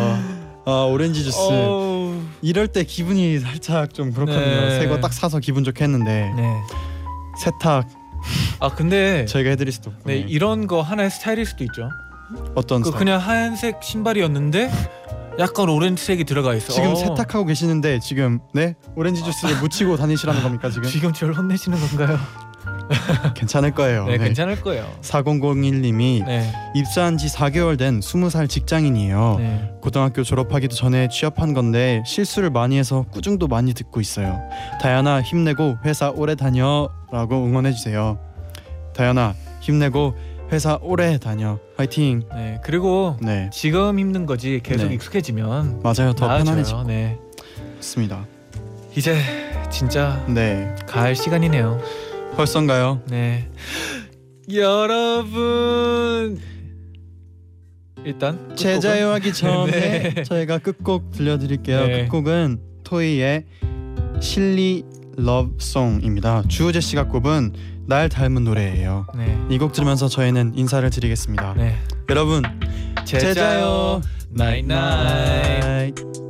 아 0.65 0.89
오렌지 0.91 1.23
주스 1.23 1.39
어우, 1.39 2.21
이럴 2.43 2.67
때 2.67 2.83
기분이 2.83 3.39
살짝 3.39 3.95
좀 3.95 4.13
그렇거든요. 4.13 4.69
네. 4.69 4.81
새거 4.81 5.01
딱 5.01 5.13
사서 5.13 5.39
기분 5.39 5.63
좋게 5.63 5.85
했는데 5.85 6.33
네. 6.37 6.57
세탁 7.39 7.89
아 8.59 8.69
근데 8.71 9.25
저희가 9.27 9.51
해드릴 9.51 9.73
수도 9.73 9.91
없고 9.91 10.03
네 10.11 10.17
이런 10.17 10.67
거 10.67 10.83
하나의 10.83 11.11
스타일일 11.11 11.47
수도 11.47 11.63
있죠. 11.65 11.89
어떤 12.57 12.83
그 12.83 12.87
스타일? 12.89 13.05
그냥 13.05 13.21
하얀색 13.21 13.85
신발이었는데 13.85 14.73
약간 15.39 15.69
오렌지색이 15.69 16.25
들어가 16.25 16.55
있어. 16.55 16.73
지금 16.73 16.91
어. 16.93 16.95
세탁하고 16.95 17.45
계시는데 17.45 18.01
지금 18.01 18.41
네 18.55 18.75
오렌지 18.95 19.23
주스를 19.23 19.57
묻히고 19.61 19.97
다니시라는 19.97 20.43
겁니까 20.43 20.71
지금? 20.71 20.89
지금 20.89 21.13
저를 21.13 21.37
혼내시는 21.37 21.79
건가요? 21.79 22.19
괜찮을 23.35 23.73
거예요. 23.73 24.07
네, 24.07 24.19
괜찮을 24.19 24.61
거예요. 24.61 24.87
4001님이 25.03 26.25
네, 26.25 26.53
입사한 26.75 27.17
지 27.19 27.27
4개월 27.29 27.79
된 27.79 28.01
20살 28.01 28.49
직장인이에요. 28.49 29.37
네. 29.39 29.71
고등학교 29.81 30.23
졸업하기도 30.23 30.75
전에 30.75 31.09
취업한 31.09 31.55
건데 31.55 32.03
실수를 32.07 32.51
많이 32.51 32.79
해서 32.79 33.05
꾸중도 33.11 33.49
많이 33.49 33.75
듣고 33.75 34.01
있어요. 34.01 34.41
다현아 34.81 35.23
힘내고 35.23 35.79
회사 35.85 36.11
오래 36.11 36.35
다녀라고 36.35 37.45
응원해 37.47 37.73
주세요. 37.73 38.19
다현아 38.95 39.35
힘내고 39.61 40.15
회사 40.53 40.79
오래 40.81 41.19
다녀. 41.19 41.59
화이팅. 41.77 42.23
네. 42.35 42.61
그리고 42.65 43.17
네 43.21 43.51
지금 43.53 43.99
힘든 43.99 44.27
거지 44.27 44.61
계속 44.63 44.89
네. 44.89 44.95
익숙해지면 44.95 45.81
맞아요. 45.83 46.13
더 46.15 46.27
나아져요. 46.29 46.85
네. 46.85 47.19
편안해집니다. 47.71 48.27
이제 48.97 49.17
진짜 49.71 50.25
네갈 50.29 51.17
시간이네요. 51.17 51.81
벌써인가요? 52.37 53.03
네. 53.09 53.49
여러분 54.53 56.39
일단 58.05 58.49
끝곡은- 58.51 58.57
제자요 58.57 59.09
하기 59.15 59.33
전에 59.33 60.13
네. 60.15 60.23
저희가 60.23 60.59
끝곡 60.59 61.11
들려드릴게요. 61.11 61.87
네. 61.87 62.05
끝곡은 62.05 62.61
토이의 62.85 63.45
Silly 64.21 64.85
Love 65.17 65.51
Song입니다. 65.51 66.45
주우재 66.47 66.81
씨가 66.81 67.09
꼽은 67.09 67.53
날 67.87 68.09
닮은 68.09 68.45
노래예요. 68.45 69.07
네. 69.17 69.39
이 69.51 69.59
곡 69.59 69.73
들으면서 69.73 70.09
저희는 70.09 70.53
인사를 70.57 70.89
드리겠습니다. 70.91 71.55
네. 71.57 71.77
여러분 72.11 72.43
잘 73.05 73.46
자요 73.46 74.01
night 74.31 74.96
night 74.96 75.61
night. 75.65 76.26